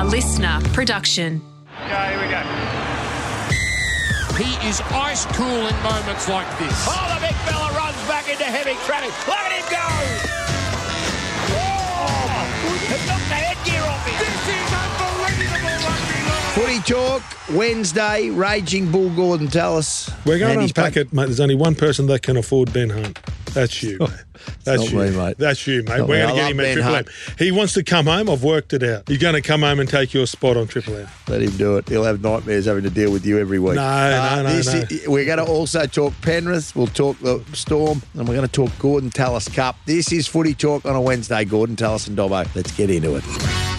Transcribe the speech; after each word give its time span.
A 0.00 0.02
LiSTNR 0.02 0.64
production. 0.72 1.42
Okay, 1.84 2.08
here 2.08 2.20
we 2.22 2.28
go. 2.32 2.40
He 4.42 4.56
is 4.66 4.80
ice 4.92 5.26
cool 5.36 5.66
in 5.66 5.76
moments 5.82 6.26
like 6.26 6.48
this. 6.58 6.86
Oh, 6.88 7.14
the 7.14 7.20
big 7.20 7.36
fella 7.44 7.70
runs 7.76 7.98
back 8.08 8.26
into 8.30 8.44
heavy 8.44 8.76
traffic. 8.86 9.12
Look 9.28 9.36
at 9.36 9.52
him 9.52 9.60
go! 9.68 9.76
Oh, 11.52 12.48
it 12.94 13.06
knocked 13.06 13.28
the 13.28 13.34
headgear 13.44 13.82
off 13.82 14.06
him. 14.06 14.16
This 14.24 14.40
is 14.48 14.72
unbelievable 14.72 15.76
rugby 15.84 16.18
love. 16.24 16.48
Footy 16.54 16.80
Talk, 16.90 17.22
Wednesday, 17.54 18.30
Raging 18.30 18.90
Bull 18.90 19.10
Gorden 19.10 19.52
Tallis. 19.52 20.08
We're 20.24 20.38
going 20.38 20.52
And 20.52 20.60
to 20.60 20.62
he's 20.62 20.70
unpack 20.70 20.96
it, 20.96 21.12
mate. 21.12 21.26
There's 21.26 21.40
only 21.40 21.56
one 21.56 21.74
person 21.74 22.06
that 22.06 22.22
can 22.22 22.38
afford 22.38 22.72
Ben 22.72 22.88
Hunt. 22.88 23.18
That's 23.52 23.82
you, 23.82 23.98
mate. 23.98 24.10
That's 24.64 24.90
you, 24.92 24.98
me, 24.98 25.10
mate. 25.10 25.36
That's 25.38 25.66
you, 25.66 25.82
mate. 25.82 25.98
Not 25.98 26.08
We're 26.08 26.26
going 26.26 26.28
to 26.30 26.34
get 26.34 26.50
him 26.52 26.60
at 26.60 26.72
Triple. 26.74 26.94
M. 26.94 27.04
He 27.38 27.50
wants 27.50 27.74
to 27.74 27.82
come 27.84 28.06
home. 28.06 28.30
I've 28.30 28.42
worked 28.42 28.72
it 28.72 28.82
out. 28.82 29.08
He's 29.08 29.18
going 29.18 29.34
to 29.34 29.42
come 29.42 29.60
home 29.62 29.80
and 29.80 29.88
take 29.88 30.14
your 30.14 30.26
spot 30.26 30.56
on 30.56 30.66
Triple 30.66 30.96
M. 30.96 31.08
Let 31.28 31.42
him 31.42 31.56
do 31.56 31.76
it. 31.76 31.88
He'll 31.88 32.04
have 32.04 32.22
nightmares 32.22 32.66
having 32.66 32.84
to 32.84 32.90
deal 32.90 33.12
with 33.12 33.26
you 33.26 33.38
every 33.38 33.58
week. 33.58 33.76
Uh, 33.76 33.80
No, 33.80 34.36
no, 34.36 34.42
no, 34.48 34.56
this 34.56 34.72
no. 34.72 34.80
is- 34.88 35.08
we're 35.08 35.24
going 35.26 35.38
to 35.38 35.44
also 35.44 35.86
talk 35.86 36.14
Penrith. 36.22 36.74
We'll 36.74 36.86
talk 36.86 37.18
the 37.20 37.42
Storm, 37.52 38.02
and 38.14 38.26
we're 38.28 38.36
going 38.36 38.46
to 38.48 38.52
talk 38.52 38.70
Gorden 38.78 39.12
Tallis 39.12 39.48
Cup. 39.48 39.76
This 39.86 40.12
is 40.12 40.26
Footy 40.26 40.54
Talk 40.54 40.84
on 40.86 40.96
a 40.96 41.00
Wednesday. 41.00 41.44
Gorden 41.44 41.76
Tallis 41.76 42.06
and 42.08 42.16
Dobbo. 42.16 42.48
Let's 42.54 42.72
get 42.76 42.90
into 42.90 43.16
it. 43.16 43.69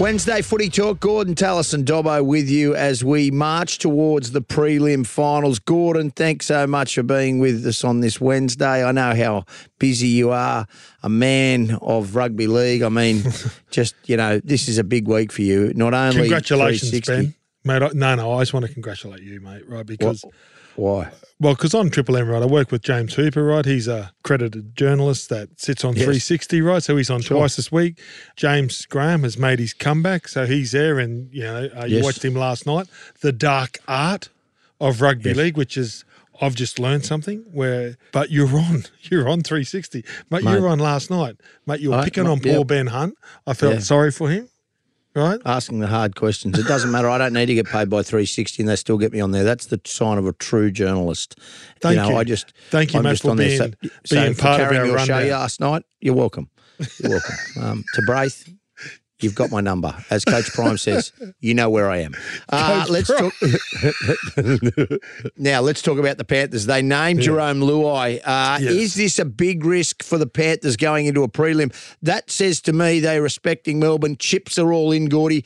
Wednesday 0.00 0.42
Footy 0.42 0.68
Talk, 0.68 0.98
Gorden 0.98 1.36
Tallis 1.36 1.72
and 1.72 1.86
Dobbo 1.86 2.24
with 2.24 2.48
you 2.50 2.74
as 2.74 3.04
we 3.04 3.30
march 3.30 3.78
towards 3.78 4.32
the 4.32 4.42
prelim 4.42 5.06
finals. 5.06 5.60
Gorden, 5.60 6.12
thanks 6.12 6.46
so 6.46 6.66
much 6.66 6.96
for 6.96 7.04
being 7.04 7.38
with 7.38 7.64
us 7.64 7.84
on 7.84 8.00
this 8.00 8.20
Wednesday. 8.20 8.84
I 8.84 8.90
know 8.90 9.14
how 9.14 9.44
busy 9.78 10.08
you 10.08 10.32
are, 10.32 10.66
a 11.04 11.08
man 11.08 11.78
of 11.80 12.16
rugby 12.16 12.48
league. 12.48 12.82
I 12.82 12.88
mean, 12.88 13.22
just, 13.70 13.94
you 14.06 14.16
know, 14.16 14.40
this 14.40 14.66
is 14.68 14.78
a 14.78 14.84
big 14.84 15.06
week 15.06 15.30
for 15.30 15.42
you. 15.42 15.72
Not 15.76 15.94
only 15.94 16.22
Congratulations, 16.22 17.00
Ben. 17.06 17.32
Mate, 17.62 17.82
I, 17.82 17.90
no, 17.94 18.16
no, 18.16 18.32
I 18.32 18.42
just 18.42 18.52
want 18.52 18.66
to 18.66 18.72
congratulate 18.72 19.22
you, 19.22 19.40
mate, 19.40 19.66
right? 19.68 19.86
Because, 19.86 20.24
Why? 20.76 21.10
well, 21.40 21.54
because 21.54 21.74
on 21.74 21.90
Triple 21.90 22.16
M, 22.16 22.28
right, 22.28 22.42
I 22.42 22.46
work 22.46 22.70
with 22.70 22.82
James 22.82 23.14
Hooper, 23.14 23.44
right? 23.44 23.64
He's 23.64 23.86
a 23.88 24.12
credited 24.22 24.76
journalist 24.76 25.28
that 25.28 25.60
sits 25.60 25.84
on 25.84 25.94
Yes. 25.94 26.04
360, 26.04 26.60
right? 26.62 26.82
So 26.82 26.96
he's 26.96 27.10
on 27.10 27.20
Sure. 27.22 27.38
twice 27.38 27.56
this 27.56 27.70
week. 27.70 28.00
James 28.36 28.86
Graham 28.86 29.22
has 29.24 29.36
made 29.36 29.58
his 29.58 29.72
comeback, 29.74 30.26
so 30.28 30.46
he's 30.46 30.72
there. 30.72 30.98
And, 30.98 31.28
you 31.32 31.42
know, 31.42 31.68
uh, 31.78 31.84
you 31.84 31.96
Yes. 31.96 32.04
watched 32.04 32.24
him 32.24 32.34
last 32.34 32.66
night. 32.66 32.86
The 33.20 33.32
dark 33.32 33.78
art 33.88 34.28
of 34.80 35.00
rugby 35.00 35.30
Yes. 35.30 35.36
league, 35.38 35.56
which 35.56 35.76
is. 35.76 36.04
I've 36.40 36.56
just 36.56 36.80
learned 36.80 37.06
something 37.06 37.44
where, 37.52 37.96
but 38.10 38.32
you're 38.32 38.48
on, 38.58 38.86
you're 39.02 39.28
on 39.28 39.42
360, 39.42 40.04
mate. 40.32 40.42
You 40.42 40.48
Mate. 40.50 40.60
were 40.62 40.66
on 40.68 40.80
last 40.80 41.08
night, 41.08 41.36
mate. 41.64 41.78
You're 41.80 41.94
I- 41.94 42.04
picking 42.04 42.24
mate, 42.24 42.30
on 42.30 42.40
poor 42.40 42.52
yeah. 42.58 42.62
Ben 42.64 42.86
Hunt. 42.88 43.14
I 43.46 43.54
felt 43.54 43.74
Yeah. 43.74 43.78
sorry 43.80 44.10
for 44.10 44.28
him, 44.30 44.48
right? 45.14 45.40
Asking 45.44 45.78
the 45.80 45.86
hard 45.86 46.16
questions. 46.16 46.58
It 46.58 46.66
doesn't 46.66 46.90
matter. 46.90 47.08
I 47.08 47.18
don't 47.18 47.32
need 47.32 47.46
to 47.46 47.54
get 47.54 47.66
paid 47.66 47.88
by 47.90 48.02
360 48.02 48.62
and 48.62 48.68
they 48.68 48.76
still 48.76 48.98
get 48.98 49.12
me 49.12 49.20
on 49.20 49.30
there. 49.30 49.44
That's 49.44 49.66
the 49.66 49.80
sign 49.84 50.18
of 50.18 50.26
a 50.26 50.32
true 50.32 50.70
journalist. 50.70 51.38
Thank 51.80 51.96
you 51.96 52.02
know, 52.02 52.08
you. 52.10 52.16
I 52.16 52.24
just 52.24 52.52
Thank 52.70 52.92
you, 52.92 52.98
I'm 52.98 53.04
mate, 53.04 53.10
just 53.10 53.22
for 53.22 53.30
on 53.30 53.36
there. 53.36 53.48
being- 53.48 53.74
So, 53.82 53.88
so 54.04 54.20
being 54.22 54.34
part 54.34 54.60
of 54.60 54.68
our 54.68 54.86
your 54.86 54.98
show 55.00 55.18
last 55.20 55.60
night, 55.60 55.84
you're 56.00 56.14
welcome. 56.14 56.48
You're 57.00 57.12
welcome. 57.12 57.34
Um, 57.60 57.84
to 57.94 58.02
Braith, 58.02 58.52
you've 59.24 59.34
got 59.34 59.50
my 59.50 59.60
number. 59.60 59.96
As 60.10 60.24
Coach 60.24 60.52
Prime 60.52 60.78
says, 60.78 61.12
you 61.40 61.54
know 61.54 61.68
where 61.70 61.90
I 61.90 61.98
am. 61.98 62.14
Uh, 62.48 62.86
let's 62.88 63.08
talk. 63.08 63.32
now 65.36 65.60
let's 65.60 65.82
talk 65.82 65.98
about 65.98 66.18
the 66.18 66.24
Panthers. 66.24 66.66
They 66.66 66.82
named 66.82 67.20
Jarome 67.20 67.62
Luai. 67.62 68.20
Uh, 68.24 68.58
Yes. 68.60 68.72
Is 68.72 68.94
this 68.94 69.18
a 69.18 69.24
big 69.24 69.64
risk 69.64 70.02
for 70.02 70.16
the 70.18 70.26
Panthers 70.26 70.76
going 70.76 71.06
into 71.06 71.22
a 71.22 71.28
prelim? 71.28 71.74
That 72.02 72.30
says 72.30 72.60
to 72.62 72.72
me 72.72 73.00
they're 73.00 73.22
respecting 73.22 73.78
Melbourne. 73.80 74.16
Chips 74.16 74.58
are 74.58 74.72
all 74.72 74.92
in, 74.92 75.06
Gordy. 75.06 75.44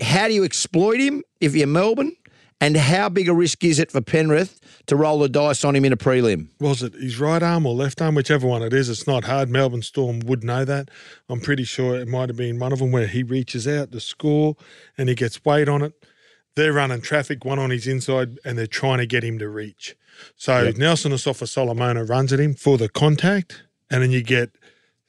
How 0.00 0.28
do 0.28 0.34
you 0.34 0.44
exploit 0.44 1.00
him 1.00 1.22
if 1.40 1.54
you're 1.54 1.66
Melbourne? 1.66 2.12
And 2.62 2.76
how 2.76 3.08
big 3.08 3.28
a 3.28 3.34
risk 3.34 3.64
is 3.64 3.80
it 3.80 3.90
for 3.90 4.00
Penrith 4.00 4.60
to 4.86 4.94
roll 4.94 5.18
the 5.18 5.28
dice 5.28 5.64
on 5.64 5.74
him 5.74 5.84
in 5.84 5.92
a 5.92 5.96
prelim? 5.96 6.46
was 6.60 6.80
it 6.80 6.94
his 6.94 7.18
right 7.18 7.42
arm 7.42 7.66
or 7.66 7.74
left 7.74 8.00
arm, 8.00 8.14
whichever 8.14 8.46
one 8.46 8.62
it 8.62 8.72
is. 8.72 8.88
It's 8.88 9.04
not 9.04 9.24
hard. 9.24 9.50
Melbourne 9.50 9.82
Storm 9.82 10.20
would 10.20 10.44
know 10.44 10.64
that. 10.64 10.88
I'm 11.28 11.40
pretty 11.40 11.64
sure 11.64 11.96
it 11.96 12.06
might 12.06 12.28
have 12.28 12.36
been 12.36 12.60
one 12.60 12.72
of 12.72 12.78
them 12.78 12.92
where 12.92 13.08
he 13.08 13.24
reaches 13.24 13.66
out 13.66 13.90
to 13.90 13.98
score 13.98 14.54
and 14.96 15.08
he 15.08 15.16
gets 15.16 15.44
weight 15.44 15.68
on 15.68 15.82
it. 15.82 15.92
They're 16.54 16.72
running 16.72 17.00
traffic, 17.00 17.44
one 17.44 17.58
on 17.58 17.70
his 17.70 17.88
inside, 17.88 18.38
and 18.44 18.56
they're 18.56 18.68
trying 18.68 18.98
to 18.98 19.06
get 19.06 19.24
him 19.24 19.40
to 19.40 19.48
reach. 19.48 19.96
So 20.36 20.70
Nelson 20.76 21.10
Asofa-Solomona 21.10 22.04
runs 22.04 22.32
at 22.32 22.38
him 22.38 22.54
for 22.54 22.78
the 22.78 22.88
contact, 22.88 23.64
and 23.90 24.04
then 24.04 24.12
you 24.12 24.22
get 24.22 24.56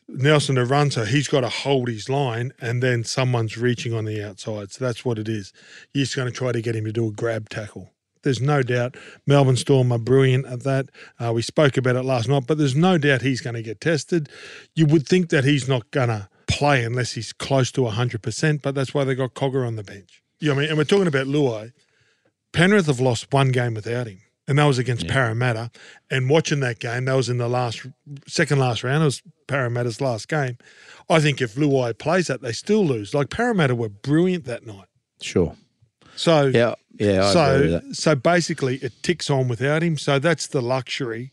Nelson 0.07 0.91
so 0.91 1.05
he's 1.05 1.27
got 1.27 1.41
to 1.41 1.49
hold 1.49 1.87
his 1.87 2.09
line, 2.09 2.53
and 2.59 2.83
then 2.83 3.03
someone's 3.03 3.57
reaching 3.57 3.93
on 3.93 4.05
the 4.05 4.23
outside. 4.23 4.71
So 4.71 4.85
that's 4.85 5.05
what 5.05 5.17
it 5.17 5.29
is. 5.29 5.53
Just 5.95 6.15
going 6.15 6.31
to 6.31 6.37
try 6.37 6.51
to 6.51 6.61
get 6.61 6.75
him 6.75 6.85
to 6.85 6.91
do 6.91 7.07
a 7.07 7.11
grab 7.11 7.49
tackle. 7.49 7.89
There's 8.23 8.41
no 8.41 8.63
doubt 8.63 8.95
Melbourne 9.27 9.57
Storm 9.57 9.91
are 9.91 9.99
brilliant 9.99 10.45
at 10.45 10.63
that. 10.63 10.89
Uh, 11.19 11.33
we 11.33 11.41
spoke 11.41 11.77
about 11.77 11.95
it 11.95 12.03
last 12.03 12.29
night, 12.29 12.43
but 12.47 12.57
there's 12.57 12.75
no 12.75 12.97
doubt 12.97 13.21
he's 13.21 13.41
going 13.41 13.55
to 13.55 13.61
get 13.61 13.81
tested. 13.81 14.29
You 14.75 14.85
would 14.85 15.07
think 15.07 15.29
that 15.29 15.43
he's 15.43 15.67
not 15.67 15.91
going 15.91 16.07
to 16.09 16.29
play 16.47 16.83
unless 16.83 17.13
he's 17.13 17.33
close 17.33 17.71
to 17.73 17.81
100%, 17.81 18.61
but 18.61 18.75
that's 18.75 18.93
why 18.93 19.03
they 19.03 19.15
got 19.15 19.33
Cogger 19.33 19.67
on 19.67 19.75
the 19.75 19.83
bench. 19.83 20.23
You 20.39 20.49
know 20.49 20.55
I 20.55 20.59
mean? 20.59 20.69
And 20.69 20.77
we're 20.77 20.85
talking 20.85 21.07
about 21.07 21.27
Luai. 21.27 21.73
Penrith 22.53 22.87
have 22.87 22.99
lost 22.99 23.33
one 23.33 23.51
game 23.51 23.73
without 23.73 24.07
him, 24.07 24.21
and 24.47 24.59
that 24.59 24.65
was 24.65 24.77
against 24.77 25.07
Parramatta. 25.07 25.71
And 26.09 26.29
watching 26.29 26.59
that 26.61 26.79
game, 26.79 27.05
that 27.05 27.13
was 27.13 27.29
in 27.29 27.37
the 27.37 27.47
last, 27.47 27.85
second 28.27 28.59
last 28.59 28.83
round. 28.83 29.01
It 29.03 29.05
was 29.05 29.21
Parramatta's 29.47 30.01
last 30.01 30.27
game. 30.27 30.57
I 31.09 31.19
think 31.19 31.41
if 31.41 31.55
Luai 31.55 31.97
plays 31.97 32.27
that, 32.27 32.41
they 32.41 32.51
still 32.51 32.85
lose. 32.85 33.13
Like 33.13 33.29
Parramatta 33.29 33.75
were 33.75 33.89
brilliant 33.89 34.45
that 34.45 34.65
night. 34.65 34.87
Sure. 35.21 35.55
So 36.15 36.47
Yeah. 36.47 36.75
Yeah. 36.95 37.25
I 37.25 37.31
so 37.33 37.81
so 37.91 38.15
basically, 38.15 38.77
it 38.77 38.93
ticks 39.01 39.29
on 39.29 39.47
without 39.47 39.81
him. 39.81 39.97
So 39.97 40.19
that's 40.19 40.47
the 40.47 40.61
luxury 40.61 41.31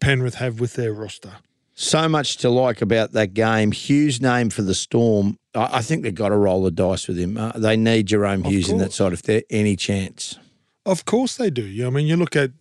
Penrith 0.00 0.36
have 0.36 0.60
with 0.60 0.74
their 0.74 0.92
roster. 0.92 1.36
So 1.74 2.08
much 2.08 2.38
to 2.38 2.48
like 2.48 2.80
about 2.80 3.12
that 3.12 3.34
game. 3.34 3.70
Hughes' 3.70 4.20
name 4.20 4.48
for 4.48 4.62
the 4.62 4.74
Storm. 4.74 5.38
I, 5.54 5.78
I 5.78 5.82
think 5.82 6.02
they've 6.02 6.14
got 6.14 6.30
to 6.30 6.36
roll 6.36 6.62
the 6.62 6.70
dice 6.70 7.06
with 7.06 7.18
him. 7.18 7.36
Uh, 7.36 7.52
they 7.54 7.76
need 7.76 8.08
Jahrome 8.08 8.46
Hughes 8.46 8.70
in 8.70 8.78
that 8.78 8.92
side 8.92 9.12
if 9.12 9.22
there 9.22 9.42
any 9.50 9.76
chance. 9.76 10.38
Of 10.86 11.04
course 11.04 11.36
they 11.36 11.50
do. 11.50 11.86
I 11.86 11.90
mean, 11.90 12.06
you 12.06 12.16
look 12.16 12.36
at 12.36 12.52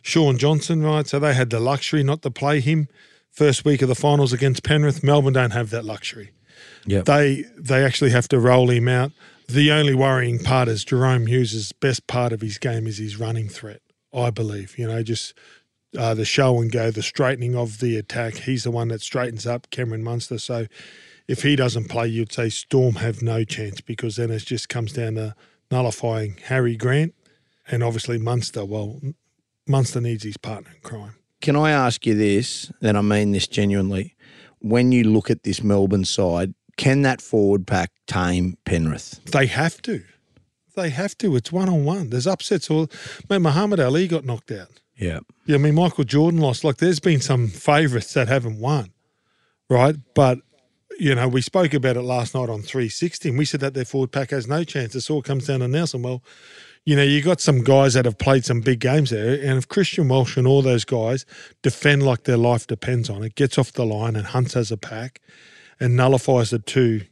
Shaun 0.00 0.38
Johnson, 0.38 0.82
right? 0.82 1.06
So 1.06 1.18
they 1.18 1.34
had 1.34 1.50
the 1.50 1.60
luxury 1.60 2.02
not 2.02 2.22
to 2.22 2.30
play 2.30 2.60
him 2.60 2.88
first 3.30 3.64
week 3.64 3.82
of 3.82 3.88
the 3.88 3.94
finals 3.94 4.32
against 4.32 4.62
Penrith. 4.64 5.04
Melbourne 5.04 5.34
don't 5.34 5.50
have 5.50 5.70
that 5.70 5.84
luxury. 5.84 6.30
Yeah. 6.86 7.02
They 7.02 7.44
they 7.58 7.84
actually 7.84 8.10
have 8.10 8.26
to 8.28 8.40
roll 8.40 8.70
him 8.70 8.88
out. 8.88 9.12
The 9.48 9.70
only 9.70 9.94
worrying 9.94 10.38
part 10.38 10.68
is 10.68 10.84
Jahrome 10.84 11.28
Hughes' 11.28 11.72
best 11.72 12.06
part 12.06 12.32
of 12.32 12.40
his 12.40 12.56
game 12.56 12.86
is 12.86 12.96
his 12.96 13.18
running 13.18 13.48
threat. 13.48 13.82
I 14.14 14.30
believe, 14.30 14.78
you 14.78 14.86
know, 14.86 15.02
just 15.02 15.34
uh, 15.98 16.14
the 16.14 16.24
show 16.24 16.60
and 16.60 16.72
go, 16.72 16.90
the 16.90 17.02
straightening 17.02 17.54
of 17.54 17.80
the 17.80 17.98
attack. 17.98 18.34
He's 18.34 18.64
the 18.64 18.70
one 18.70 18.88
that 18.88 19.02
straightens 19.02 19.46
up 19.46 19.68
Cameron 19.70 20.02
Munster. 20.02 20.38
So 20.38 20.66
if 21.28 21.42
he 21.42 21.56
doesn't 21.56 21.88
play, 21.90 22.08
you'd 22.08 22.32
say 22.32 22.48
Storm 22.48 22.96
have 22.96 23.20
no 23.20 23.44
chance 23.44 23.80
because 23.82 24.16
then 24.16 24.30
it 24.30 24.44
just 24.44 24.68
comes 24.68 24.92
down 24.94 25.16
to 25.16 25.34
nullifying 25.70 26.38
Harry 26.44 26.76
Grant 26.76 27.14
and 27.70 27.82
obviously 27.82 28.18
Munster. 28.18 28.64
Well, 28.64 29.00
Munster 29.66 30.00
needs 30.00 30.24
his 30.24 30.36
partner 30.36 30.70
in 30.74 30.80
crime. 30.80 31.14
Can 31.40 31.56
I 31.56 31.70
ask 31.70 32.06
you 32.06 32.14
this, 32.14 32.72
and 32.80 32.96
I 32.96 33.02
mean 33.02 33.32
this 33.32 33.46
genuinely? 33.46 34.16
When 34.60 34.92
you 34.92 35.04
look 35.04 35.30
at 35.30 35.42
this 35.42 35.62
Melbourne 35.62 36.04
side, 36.04 36.54
can 36.76 37.02
that 37.02 37.20
forward 37.20 37.66
pack 37.66 37.92
tame 38.06 38.56
Penrith? 38.64 39.20
They 39.26 39.46
have 39.46 39.82
to. 39.82 40.02
They 40.74 40.90
have 40.90 41.16
to. 41.18 41.36
It's 41.36 41.52
one 41.52 41.68
on 41.68 41.84
one. 41.84 42.10
There's 42.10 42.26
upsets 42.26 42.70
all. 42.70 42.88
Mate, 43.28 43.38
Muhammad 43.38 43.78
Ali 43.78 44.08
got 44.08 44.24
knocked 44.24 44.50
out. 44.50 44.80
Yeah. 44.96 45.20
Yeah, 45.46 45.56
I 45.56 45.58
mean 45.58 45.74
Michael 45.74 46.04
Jordan 46.04 46.40
lost. 46.40 46.64
Like 46.64 46.78
there's 46.78 47.00
been 47.00 47.20
some 47.20 47.48
favourites 47.48 48.12
that 48.14 48.28
haven't 48.28 48.58
won, 48.58 48.92
right? 49.68 49.96
But 50.14 50.38
you 50.98 51.14
know 51.14 51.28
we 51.28 51.42
spoke 51.42 51.74
about 51.74 51.96
it 51.96 52.02
last 52.02 52.34
night 52.34 52.48
on 52.48 52.62
360, 52.62 53.28
and 53.28 53.38
we 53.38 53.44
said 53.44 53.60
that 53.60 53.74
their 53.74 53.84
forward 53.84 54.12
pack 54.12 54.30
has 54.30 54.46
no 54.46 54.64
chance. 54.64 54.94
This 54.94 55.10
all 55.10 55.22
comes 55.22 55.46
down 55.46 55.60
to 55.60 55.68
Nelson. 55.68 56.02
Well, 56.02 56.22
you 56.84 56.96
know 56.96 57.02
you 57.02 57.22
got 57.22 57.40
some 57.40 57.62
guys 57.62 57.94
that 57.94 58.04
have 58.04 58.18
played 58.18 58.44
some 58.44 58.60
big 58.60 58.80
games 58.80 59.10
there, 59.10 59.34
and 59.34 59.58
if 59.58 59.68
Christian 59.68 60.08
Welch 60.08 60.36
and 60.36 60.46
all 60.46 60.62
those 60.62 60.84
guys 60.84 61.24
defend 61.62 62.02
like 62.02 62.24
their 62.24 62.36
life 62.36 62.66
depends 62.66 63.08
on 63.10 63.22
it, 63.22 63.34
gets 63.34 63.58
off 63.58 63.72
the 63.72 63.84
line 63.86 64.16
and 64.16 64.26
hunts 64.26 64.56
as 64.56 64.70
a 64.70 64.76
pack, 64.76 65.20
and 65.80 65.96
nullifies 65.96 66.50
the 66.50 66.58
two 66.58 67.02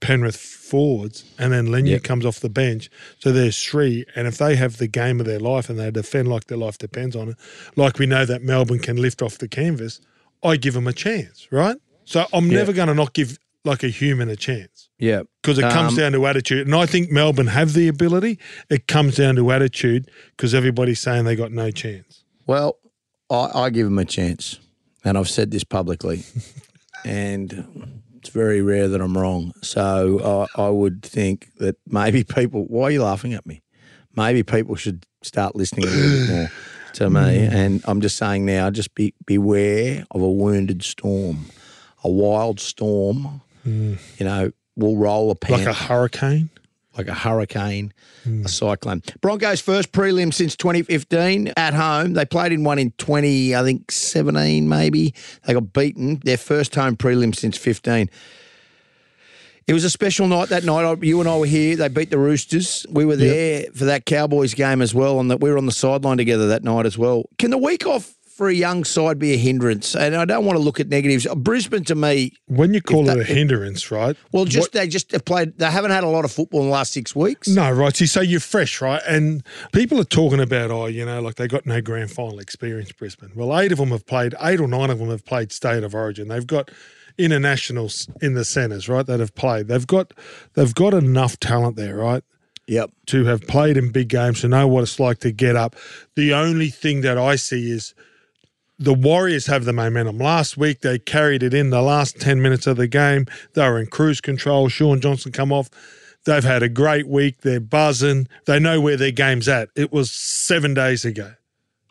Penrith 0.00 0.36
forwards, 0.36 1.24
and 1.38 1.52
then 1.52 1.66
Lenya 1.66 1.90
Yep. 1.92 2.02
comes 2.04 2.24
off 2.24 2.40
the 2.40 2.48
bench. 2.48 2.88
So 3.18 3.32
there's 3.32 3.62
three, 3.62 4.06
and 4.16 4.26
if 4.26 4.38
they 4.38 4.56
have 4.56 4.78
the 4.78 4.86
game 4.88 5.20
of 5.20 5.26
their 5.26 5.40
life 5.40 5.68
and 5.68 5.78
they 5.78 5.90
defend 5.90 6.28
like 6.28 6.46
their 6.46 6.56
life 6.56 6.78
depends 6.78 7.14
on 7.14 7.30
it, 7.30 7.36
like 7.76 7.98
we 7.98 8.06
know 8.06 8.24
that 8.24 8.42
Melbourne 8.42 8.78
can 8.78 8.96
lift 8.96 9.20
off 9.20 9.36
the 9.38 9.48
canvas, 9.48 10.00
I 10.42 10.56
give 10.56 10.72
them 10.74 10.86
a 10.86 10.92
chance, 10.94 11.48
right? 11.50 11.76
So 12.06 12.26
I'm 12.32 12.46
Yeah. 12.46 12.58
never 12.58 12.72
going 12.72 12.88
to 12.88 12.94
not 12.94 13.12
give 13.12 13.38
like 13.64 13.82
a 13.82 13.88
human 13.88 14.28
a 14.30 14.36
chance 14.36 14.88
Yeah. 14.98 15.22
because 15.42 15.58
it 15.58 15.62
comes 15.62 15.92
Um, 15.92 15.96
down 15.98 16.12
to 16.12 16.26
attitude, 16.26 16.66
and 16.66 16.74
I 16.74 16.86
think 16.86 17.10
Melbourne 17.10 17.48
have 17.48 17.74
the 17.74 17.88
ability. 17.88 18.38
It 18.70 18.86
comes 18.86 19.16
down 19.16 19.36
to 19.36 19.50
attitude 19.50 20.10
because 20.36 20.54
everybody's 20.54 21.00
saying 21.00 21.24
they 21.24 21.36
got 21.36 21.52
no 21.52 21.70
chance. 21.70 22.24
Well, 22.46 22.78
I, 23.30 23.50
I 23.54 23.70
give 23.70 23.84
them 23.86 23.98
a 23.98 24.04
chance. 24.04 24.58
and 25.04 25.16
I've 25.18 25.28
said 25.28 25.50
this 25.50 25.64
publicly, 25.64 26.24
and 27.04 28.02
it's 28.16 28.28
very 28.30 28.60
rare 28.62 28.88
that 28.88 29.00
I'm 29.00 29.16
wrong. 29.16 29.52
So 29.62 30.46
I, 30.56 30.62
I 30.66 30.68
would 30.68 31.02
think 31.02 31.48
that 31.58 31.76
maybe 31.86 32.24
people. 32.24 32.64
Why 32.66 32.84
are 32.84 32.90
you 32.90 33.02
laughing 33.02 33.32
at 33.34 33.46
me? 33.46 33.62
Maybe 34.16 34.42
people 34.42 34.74
should 34.76 35.06
start 35.22 35.54
listening 35.56 35.86
a 35.86 35.90
little 35.90 36.26
bit 36.26 36.30
more 36.30 36.50
to 36.94 37.10
me. 37.10 37.46
And 37.46 37.82
I'm 37.86 38.00
just 38.00 38.16
saying 38.16 38.44
now, 38.44 38.70
just 38.70 38.94
be 38.94 39.14
beware 39.26 40.04
of 40.10 40.20
a 40.22 40.30
wounded 40.30 40.82
storm, 40.82 41.46
a 42.04 42.10
wild 42.10 42.58
storm. 42.60 43.42
You 43.64 43.98
know, 44.20 44.52
we'll 44.76 44.96
roll 44.96 45.30
a 45.30 45.34
pan 45.34 45.58
Like 45.58 45.66
a 45.66 45.72
hurricane. 45.72 46.50
like 46.96 47.08
a 47.08 47.14
hurricane, 47.14 47.92
hmm. 48.24 48.44
a 48.44 48.48
cyclone. 48.48 49.02
Broncos' 49.20 49.60
first 49.60 49.92
prelim 49.92 50.34
since 50.34 50.56
2015 50.56 51.52
at 51.56 51.74
home. 51.74 52.14
They 52.14 52.24
played 52.24 52.52
in 52.52 52.64
one 52.64 52.78
in 52.78 52.90
20, 52.92 53.54
I 53.54 53.62
think 53.62 53.90
17 53.90 54.68
maybe. 54.68 55.14
They 55.46 55.54
got 55.54 55.72
beaten. 55.72 56.20
Their 56.24 56.36
first 56.36 56.74
home 56.74 56.96
prelim 56.96 57.34
since 57.34 57.56
15. 57.56 58.10
It 59.66 59.72
was 59.72 59.84
a 59.84 59.90
special 59.90 60.26
night 60.26 60.48
that 60.48 60.64
night. 60.64 61.02
You 61.04 61.20
and 61.20 61.28
I 61.28 61.36
were 61.36 61.46
here. 61.46 61.76
They 61.76 61.86
beat 61.86 62.10
the 62.10 62.18
Roosters. 62.18 62.84
We 62.90 63.04
were 63.04 63.14
there 63.14 63.66
for 63.72 63.84
that 63.84 64.04
Cowboys 64.04 64.52
game 64.52 64.82
as 64.82 64.92
well, 64.92 65.20
and 65.20 65.30
that 65.30 65.38
we 65.40 65.48
were 65.48 65.58
on 65.58 65.66
the 65.66 65.72
sideline 65.72 66.16
together 66.16 66.48
that 66.48 66.64
night 66.64 66.86
as 66.86 66.98
well. 66.98 67.26
Can 67.38 67.50
the 67.50 67.58
week 67.58 67.86
off 67.86 68.14
for 68.40 68.48
a 68.48 68.54
young 68.54 68.84
side 68.84 69.18
be 69.18 69.34
a 69.34 69.36
hindrance? 69.36 69.94
And 69.94 70.16
I 70.16 70.24
don't 70.24 70.46
want 70.46 70.56
to 70.56 70.62
look 70.64 70.80
at 70.80 70.88
negatives. 70.88 71.26
Brisbane 71.36 71.84
to 71.84 71.94
me, 71.94 72.32
When 72.46 72.72
you 72.72 72.80
call 72.80 73.10
it 73.10 73.20
a 73.20 73.22
hindrance, 73.22 73.90
right? 73.90 74.16
well, 74.32 74.46
just 74.46 74.68
What- 74.68 74.72
they 74.72 74.88
just 74.88 75.12
have 75.12 75.26
played. 75.26 75.58
They 75.58 75.66
haven't 75.70 75.90
had 75.90 76.04
a 76.04 76.08
lot 76.08 76.24
of 76.24 76.32
football 76.32 76.60
in 76.62 76.68
the 76.68 76.72
last 76.72 76.94
six 76.94 77.14
weeks. 77.14 77.48
No, 77.48 77.70
right. 77.70 77.94
So 77.94 78.22
you're 78.22 78.40
fresh, 78.40 78.80
right? 78.80 79.02
And 79.06 79.42
people 79.72 80.00
are 80.00 80.04
talking 80.04 80.40
about, 80.40 80.70
oh, 80.70 80.86
you 80.86 81.04
know, 81.04 81.20
like 81.20 81.34
they 81.34 81.48
got 81.48 81.66
no 81.66 81.82
grand 81.82 82.10
final 82.10 82.38
experience, 82.38 82.92
Brisbane. 82.92 83.32
Well, 83.34 83.58
eight 83.60 83.72
of 83.72 83.76
them 83.78 83.90
have 83.90 84.06
played, 84.06 84.34
eight 84.40 84.58
or 84.58 84.66
nine 84.68 84.88
of 84.88 84.98
them 85.00 85.10
have 85.10 85.26
played 85.26 85.52
state 85.52 85.84
of 85.84 85.94
origin. 85.94 86.28
They've 86.28 86.46
got 86.46 86.70
internationals 87.18 88.08
in 88.22 88.32
the 88.32 88.44
centres, 88.46 88.88
right? 88.88 89.04
That 89.06 89.20
have 89.20 89.34
played. 89.34 89.68
They've 89.68 89.86
got, 89.86 90.14
they've 90.54 90.74
got 90.74 90.94
enough 90.94 91.38
talent 91.38 91.76
there, 91.76 91.96
right? 91.96 92.22
Yep. 92.66 92.90
To 93.08 93.24
have 93.24 93.42
played 93.42 93.76
in 93.76 93.90
big 93.90 94.08
games 94.08 94.40
to 94.42 94.48
know 94.48 94.66
what 94.68 94.82
it's 94.84 94.98
like 95.00 95.18
to 95.20 95.32
get 95.32 95.56
up. 95.56 95.74
The 96.14 96.32
only 96.32 96.70
thing 96.70 97.00
that 97.00 97.18
I 97.18 97.34
see 97.36 97.70
is 97.70 97.94
the 98.80 98.94
Warriors 98.94 99.46
have 99.46 99.66
the 99.66 99.72
momentum. 99.74 100.16
Last 100.18 100.56
week 100.56 100.80
they 100.80 100.98
carried 100.98 101.42
it 101.42 101.52
in 101.52 101.68
the 101.68 101.82
last 101.82 102.18
10 102.18 102.40
minutes 102.40 102.66
of 102.66 102.78
the 102.78 102.88
game. 102.88 103.26
They 103.52 103.68
were 103.68 103.78
in 103.78 103.86
cruise 103.86 104.22
control. 104.22 104.68
Shaun 104.68 105.00
Johnson 105.00 105.32
come 105.32 105.52
off. 105.52 105.68
They've 106.24 106.42
had 106.42 106.62
a 106.62 106.68
great 106.68 107.06
week. 107.06 107.42
They're 107.42 107.60
buzzing. 107.60 108.26
They 108.46 108.58
know 108.58 108.80
where 108.80 108.96
their 108.96 109.10
game's 109.10 109.48
at. 109.48 109.68
It 109.76 109.92
was 109.92 110.10
seven 110.10 110.72
days 110.72 111.04
ago. 111.04 111.34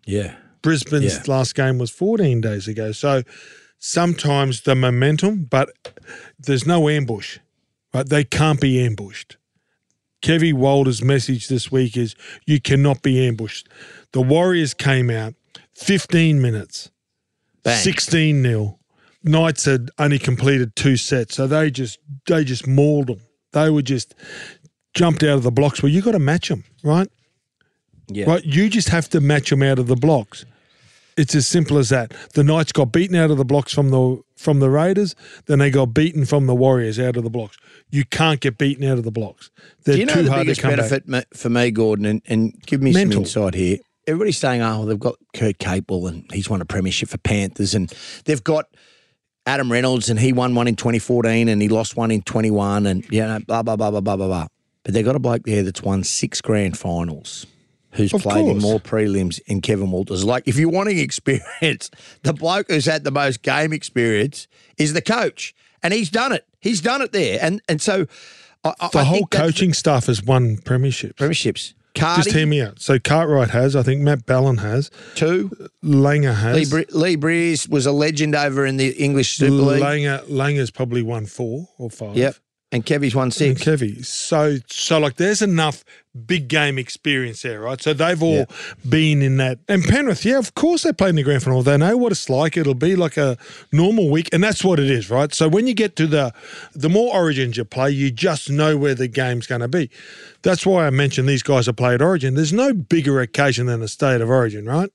Yeah. 0.06 0.36
Brisbane's 0.63 1.15
Yeah. 1.15 1.24
last 1.27 1.53
game 1.53 1.77
was 1.77 1.91
14 1.91 2.41
days 2.41 2.68
ago. 2.68 2.91
So 2.91 3.21
sometimes 3.77 4.62
the 4.62 4.75
momentum, 4.75 5.45
but 5.50 5.69
there's 6.39 6.65
no 6.65 6.89
ambush. 6.89 7.38
Right? 7.94 8.07
They 8.07 8.24
can't 8.24 8.59
be 8.59 8.83
ambushed. 8.83 9.38
Kevy 10.24 10.53
Walters' 10.53 11.01
message 11.03 11.47
this 11.47 11.71
week 11.71 11.95
is 11.95 12.15
you 12.45 12.59
cannot 12.59 13.01
be 13.03 13.25
ambushed. 13.25 13.69
The 14.12 14.21
Warriors 14.21 14.74
came 14.74 15.09
out 15.09 15.33
15 15.79 16.41
minutes, 16.41 16.89
Bang. 17.63 17.77
16 17.77 18.41
nil. 18.41 18.79
Knights 19.23 19.65
had 19.65 19.89
only 19.97 20.19
completed 20.19 20.75
two 20.75 20.95
sets, 20.97 21.35
so 21.35 21.45
they 21.47 21.69
just 21.69 21.99
they 22.27 22.43
just 22.43 22.67
mauled 22.67 23.07
them. 23.07 23.21
They 23.51 23.69
were 23.69 23.81
just 23.81 24.15
jumped 24.93 25.23
out 25.23 25.37
of 25.37 25.43
the 25.43 25.51
blocks. 25.51 25.83
Well, 25.83 25.91
you 25.91 26.01
got 26.01 26.11
to 26.13 26.19
match 26.19 26.47
them, 26.49 26.63
right? 26.83 27.09
Yeah. 28.07 28.29
Right, 28.29 28.43
you 28.45 28.69
just 28.69 28.89
have 28.89 29.09
to 29.09 29.21
match 29.21 29.49
them 29.49 29.61
out 29.61 29.77
of 29.77 29.87
the 29.87 29.95
blocks. 29.95 30.45
It's 31.17 31.35
as 31.35 31.47
simple 31.47 31.77
as 31.77 31.89
that. 31.89 32.13
The 32.33 32.43
Knights 32.45 32.71
got 32.71 32.93
beaten 32.93 33.15
out 33.17 33.29
of 33.29 33.37
the 33.37 33.43
blocks 33.45 33.73
from 33.73 33.89
the 33.89 34.21
from 34.37 34.59
the 34.61 34.69
Raiders, 34.69 35.15
then 35.47 35.59
they 35.59 35.69
got 35.69 35.87
beaten 35.87 36.25
from 36.25 36.47
the 36.47 36.55
Warriors 36.55 36.97
out 36.97 37.17
of 37.17 37.23
the 37.25 37.29
blocks. 37.29 37.57
You 37.91 38.05
can't 38.05 38.39
get 38.39 38.57
beaten 38.57 38.85
out 38.89 38.97
of 38.97 39.03
the 39.03 39.11
blocks. 39.11 39.51
They're 39.83 39.95
Do 39.95 39.99
you 39.99 40.05
know 40.05 40.13
too 40.13 40.23
the 40.23 40.29
hard 40.31 40.41
biggest 40.45 40.61
to 40.61 40.67
come 40.67 40.75
benefit 40.77 41.07
ma- 41.09 41.21
for 41.33 41.49
me, 41.49 41.71
Gorden, 41.73 42.09
and, 42.09 42.21
and 42.27 42.53
give 42.65 42.81
me 42.81 42.93
Mental. 42.93 43.25
some 43.25 43.43
insight 43.43 43.55
here? 43.55 43.77
Everybody's 44.09 44.38
saying, 44.38 44.61
oh, 44.61 44.85
they've 44.85 45.00
got 45.00 45.15
Kurt 45.35 45.57
Capewell 45.59 46.09
and 46.09 46.25
he's 46.33 46.50
won 46.50 46.61
a 46.61 46.65
premiership 46.65 47.09
for 47.09 47.17
Panthers, 47.19 47.75
and 47.75 47.89
they've 48.25 48.44
got 48.44 48.65
Adam 49.45 49.71
Reynolds 49.71 50.09
and 50.09 50.19
he 50.19 50.33
won 50.33 50.56
one 50.56 50.67
in 50.67 50.75
2014 50.75 51.47
and 51.47 51.61
he 51.61 51.69
lost 51.69 51.95
one 51.95 52.11
in 52.11 52.21
21, 52.21 52.85
and 52.88 53.06
you 53.11 53.21
know, 53.21 53.39
blah 53.47 53.63
blah 53.63 53.75
blah 53.75 53.91
blah 53.91 54.01
blah 54.01 54.15
blah 54.17 54.27
blah. 54.27 54.47
But 54.83 54.94
they've 54.94 55.06
got 55.06 55.15
a 55.15 55.19
bloke 55.19 55.44
there 55.44 55.63
that's 55.63 55.81
won 55.83 56.03
six 56.03 56.41
grand 56.41 56.77
finals. 56.77 57.45
Who's 57.94 58.13
Of 58.13 58.21
played 58.21 58.45
in 58.47 58.59
more 58.59 58.79
prelims 58.79 59.39
in 59.47 59.61
Kevin 59.61 59.89
Walters? 59.91 60.23
Like, 60.23 60.47
if 60.47 60.57
you're 60.57 60.69
wanting 60.69 61.00
experience, 61.09 61.89
the 62.23 62.33
bloke 62.33 62.67
who's 62.69 62.85
had 62.85 63.03
the 63.03 63.12
most 63.12 63.41
game 63.41 63.73
experience 63.73 64.47
is 64.77 64.94
the 64.94 65.01
coach, 65.01 65.55
and 65.81 65.94
he's 65.94 66.09
done 66.12 66.31
it. 66.31 66.45
He's 66.59 66.81
done 66.81 67.01
it 67.01 67.12
there, 67.12 67.39
and 67.41 67.62
and 67.67 67.81
so 67.81 68.05
I, 68.63 68.73
I- 68.79 68.89
The 68.89 69.00
I 69.00 69.03
whole 69.03 69.27
that's 69.29 69.41
the- 69.41 69.47
coaching 69.51 69.73
staff 69.73 70.05
has 70.05 70.21
won 70.23 70.57
premierships. 70.57 71.13
premierships. 71.15 71.73
Just 71.95 72.31
hear 72.31 72.45
me 72.45 72.62
out. 72.62 72.80
So 72.81 73.00
Cartwright 73.00 73.50
has, 73.50 73.75
I 73.75 73.83
think 73.83 74.01
Matt 74.01 74.25
Ballin 74.25 74.57
has, 74.57 74.89
two. 75.15 75.50
Langer 75.83 76.53
Lee, 76.53 76.59
has. 76.59 76.69
Bre- 76.69 76.97
Lee 76.97 77.15
Briers 77.18 77.68
was 77.68 77.86
a 77.86 77.91
legend 77.91 78.36
over 78.36 78.65
in 78.65 78.77
the 78.77 78.89
English 78.91 79.36
Super 79.36 79.51
League. 79.56 79.81
Langer 79.81 80.24
Langer's 80.27 80.71
probably 80.71 81.01
won 81.01 81.25
four 81.25 81.68
or 81.77 81.89
five. 81.89 82.15
Yep. 82.15 82.36
And 82.71 82.86
Kevy's 82.86 83.16
won 83.16 83.25
And 83.25 83.33
six. 83.33 83.63
Kevy. 83.63 84.06
So 84.06 84.57
so 84.68 85.00
like 85.00 85.16
there's 85.16 85.42
enough 85.42 85.83
big 86.25 86.48
game 86.48 86.77
experience 86.77 87.42
there, 87.42 87.62
right? 87.62 87.81
So 87.81 87.94
they've 87.94 88.21
all 88.21 88.45
been 88.88 89.24
in 89.24 89.38
that. 89.38 89.57
And 89.68 89.83
Penrith, 89.83 90.24
yeah, 90.24 90.38
of 90.38 90.54
course 90.54 90.83
they 90.83 90.94
played 90.94 91.10
in 91.10 91.16
the 91.16 91.24
grand 91.24 91.42
final. 91.42 91.63
They 91.63 91.77
know 91.77 91.98
what 91.98 92.12
it's 92.12 92.30
like. 92.30 92.57
It'll 92.57 92.75
be 92.75 92.95
like 92.95 93.18
a 93.18 93.38
normal 93.71 94.12
week, 94.12 94.30
and 94.31 94.44
that's 94.44 94.63
what 94.63 94.80
it 94.80 94.89
is, 94.89 95.10
right? 95.10 95.33
So 95.33 95.48
when 95.48 95.66
you 95.66 95.74
get 95.74 95.95
to 95.95 96.06
the 96.06 96.31
the 96.74 96.89
more 96.89 97.13
origins 97.16 97.57
you 97.57 97.66
play, 97.66 97.89
you 97.89 98.12
just 98.12 98.51
know 98.51 98.77
where 98.77 98.94
the 98.94 99.07
game's 99.07 99.48
going 99.48 99.62
to 99.62 99.68
be. 99.68 99.89
That's 100.44 100.63
why 100.63 100.86
I 100.86 100.92
mentioned 100.92 101.27
these 101.27 101.44
guys 101.44 101.65
have 101.65 101.75
played 101.75 102.04
Origin. 102.04 102.36
There's 102.36 102.54
no 102.54 102.74
bigger 102.74 103.19
occasion 103.19 103.65
than 103.65 103.81
a 103.81 103.88
state 103.88 104.22
of 104.22 104.30
Origin, 104.30 104.65
right? 104.65 104.92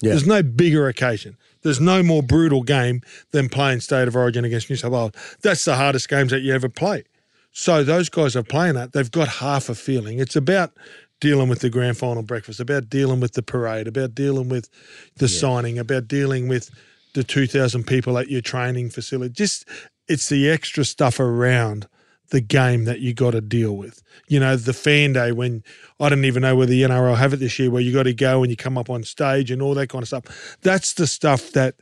Yeah. 0.00 0.10
There's 0.10 0.26
no 0.26 0.42
bigger 0.42 0.88
occasion. 0.88 1.36
There's 1.62 1.80
no 1.80 2.02
more 2.02 2.22
brutal 2.22 2.62
game 2.62 3.02
than 3.32 3.48
playing 3.48 3.80
State 3.80 4.06
of 4.08 4.14
Origin 4.16 4.44
against 4.44 4.70
New 4.70 4.76
South 4.76 4.92
Wales. 4.92 5.12
That's 5.42 5.64
the 5.64 5.74
hardest 5.76 6.08
games 6.08 6.30
that 6.30 6.40
you 6.40 6.54
ever 6.54 6.68
play. 6.68 7.04
So 7.52 7.82
those 7.82 8.08
guys 8.08 8.36
are 8.36 8.42
playing 8.42 8.74
that. 8.74 8.92
They've 8.92 9.10
got 9.10 9.28
half 9.28 9.68
a 9.68 9.74
feeling. 9.74 10.18
It's 10.18 10.36
about 10.36 10.72
dealing 11.20 11.48
with 11.48 11.60
the 11.60 11.70
grand 11.70 11.96
final 11.96 12.22
breakfast, 12.22 12.60
about 12.60 12.88
dealing 12.88 13.20
with 13.20 13.32
the 13.32 13.42
parade, 13.42 13.88
about 13.88 14.14
dealing 14.14 14.48
with 14.48 14.68
the 15.16 15.28
signing, 15.28 15.78
about 15.78 16.06
dealing 16.06 16.46
with 16.46 16.70
the 17.14 17.24
2,000 17.24 17.84
people 17.84 18.18
at 18.18 18.28
your 18.28 18.40
training 18.40 18.90
facility. 18.90 19.32
Just 19.32 19.64
it's 20.06 20.28
the 20.28 20.48
extra 20.48 20.84
stuff 20.84 21.18
around 21.18 21.88
the 22.30 22.40
game 22.40 22.84
that 22.84 23.00
you 23.00 23.14
got 23.14 23.30
to 23.30 23.40
deal 23.40 23.76
with. 23.76 24.02
You 24.28 24.38
know, 24.40 24.56
the 24.56 24.74
fan 24.74 25.14
day 25.14 25.32
when 25.32 25.62
I 25.98 26.08
don't 26.08 26.24
even 26.24 26.42
know 26.42 26.56
whether 26.56 26.70
the 26.70 26.82
NRL 26.82 27.16
have 27.16 27.32
it 27.32 27.38
this 27.38 27.58
year, 27.58 27.70
where 27.70 27.82
you 27.82 27.92
got 27.92 28.02
to 28.04 28.14
go 28.14 28.42
and 28.42 28.50
you 28.50 28.56
come 28.56 28.76
up 28.76 28.90
on 28.90 29.02
stage 29.02 29.50
and 29.50 29.62
all 29.62 29.74
that 29.74 29.88
kind 29.88 30.02
of 30.02 30.08
stuff. 30.08 30.56
That's 30.62 30.92
the 30.92 31.06
stuff 31.06 31.52
that 31.52 31.74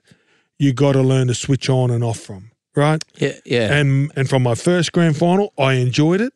you 0.59 0.73
got 0.73 0.93
to 0.93 1.03
learn 1.03 1.27
to 1.27 1.35
switch 1.35 1.69
on 1.69 1.91
and 1.91 2.03
off 2.05 2.19
from, 2.21 2.51
right? 2.77 3.03
Yeah, 3.17 3.33
yeah. 3.45 3.73
And 3.75 4.13
and 4.17 4.29
from 4.29 4.43
my 4.43 4.55
first 4.55 4.93
grand 4.93 5.17
final, 5.17 5.53
I 5.59 5.75
enjoyed 5.75 6.21
it, 6.21 6.33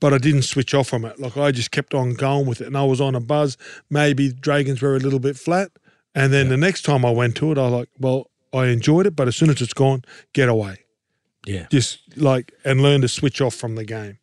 but 0.00 0.12
I 0.14 0.18
didn't 0.18 0.42
switch 0.42 0.74
off 0.74 0.88
from 0.88 1.04
it. 1.04 1.18
Like 1.18 1.36
I 1.36 1.50
just 1.52 1.70
kept 1.70 1.94
on 1.94 2.14
going 2.14 2.46
with 2.46 2.60
it, 2.60 2.66
and 2.66 2.76
I 2.76 2.84
was 2.84 3.00
on 3.00 3.14
a 3.14 3.20
buzz. 3.20 3.56
Maybe 3.90 4.32
Dragons 4.32 4.80
were 4.80 4.96
a 4.96 5.00
little 5.00 5.20
bit 5.20 5.36
flat, 5.36 5.70
and 6.14 6.32
then 6.32 6.48
the 6.48 6.56
next 6.56 6.82
time 6.82 7.04
I 7.04 7.10
went 7.10 7.36
to 7.36 7.52
it, 7.52 7.58
I 7.58 7.62
was 7.62 7.72
like, 7.72 7.88
well, 7.98 8.30
I 8.52 8.66
enjoyed 8.66 9.06
it, 9.06 9.16
but 9.16 9.28
as 9.28 9.36
soon 9.36 9.50
as 9.50 9.60
it's 9.60 9.74
gone, 9.74 10.02
get 10.32 10.48
away. 10.48 10.76
yeah. 11.46 11.66
Just 11.70 12.00
like 12.16 12.52
and 12.64 12.80
learn 12.82 13.00
to 13.00 13.08
switch 13.08 13.40
off 13.40 13.54
from 13.54 13.74
the 13.76 13.84
game. 13.84 14.18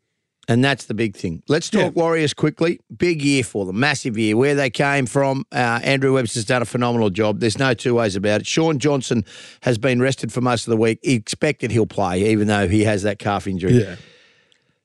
And 0.49 0.63
that's 0.65 0.85
the 0.85 0.95
big 0.95 1.15
thing. 1.15 1.43
Let's 1.47 1.69
talk 1.69 1.95
Warriors 1.95 2.33
quickly. 2.33 2.79
Big 2.97 3.21
year 3.21 3.43
for 3.43 3.65
them, 3.67 3.79
massive 3.79 4.17
year. 4.17 4.35
Where 4.35 4.55
they 4.55 4.71
came 4.71 5.05
from, 5.05 5.45
uh, 5.51 5.79
Andrew 5.83 6.15
Webster's 6.15 6.43
done 6.45 6.63
a 6.63 6.65
phenomenal 6.65 7.11
job. 7.11 7.39
There's 7.39 7.59
no 7.59 7.75
two 7.75 7.93
ways 7.93 8.15
about 8.15 8.41
it. 8.41 8.47
Shaun 8.47 8.79
Johnson 8.79 9.23
has 9.61 9.77
been 9.77 10.01
rested 10.01 10.33
for 10.33 10.41
most 10.41 10.65
of 10.65 10.71
the 10.71 10.77
week. 10.77 10.97
He 11.03 11.13
expected 11.13 11.69
he'll 11.69 11.85
play, 11.85 12.31
even 12.31 12.47
though 12.47 12.67
he 12.67 12.83
has 12.83 13.03
that 13.03 13.19
calf 13.19 13.45
injury. 13.45 13.73
Yeah. 13.73 13.97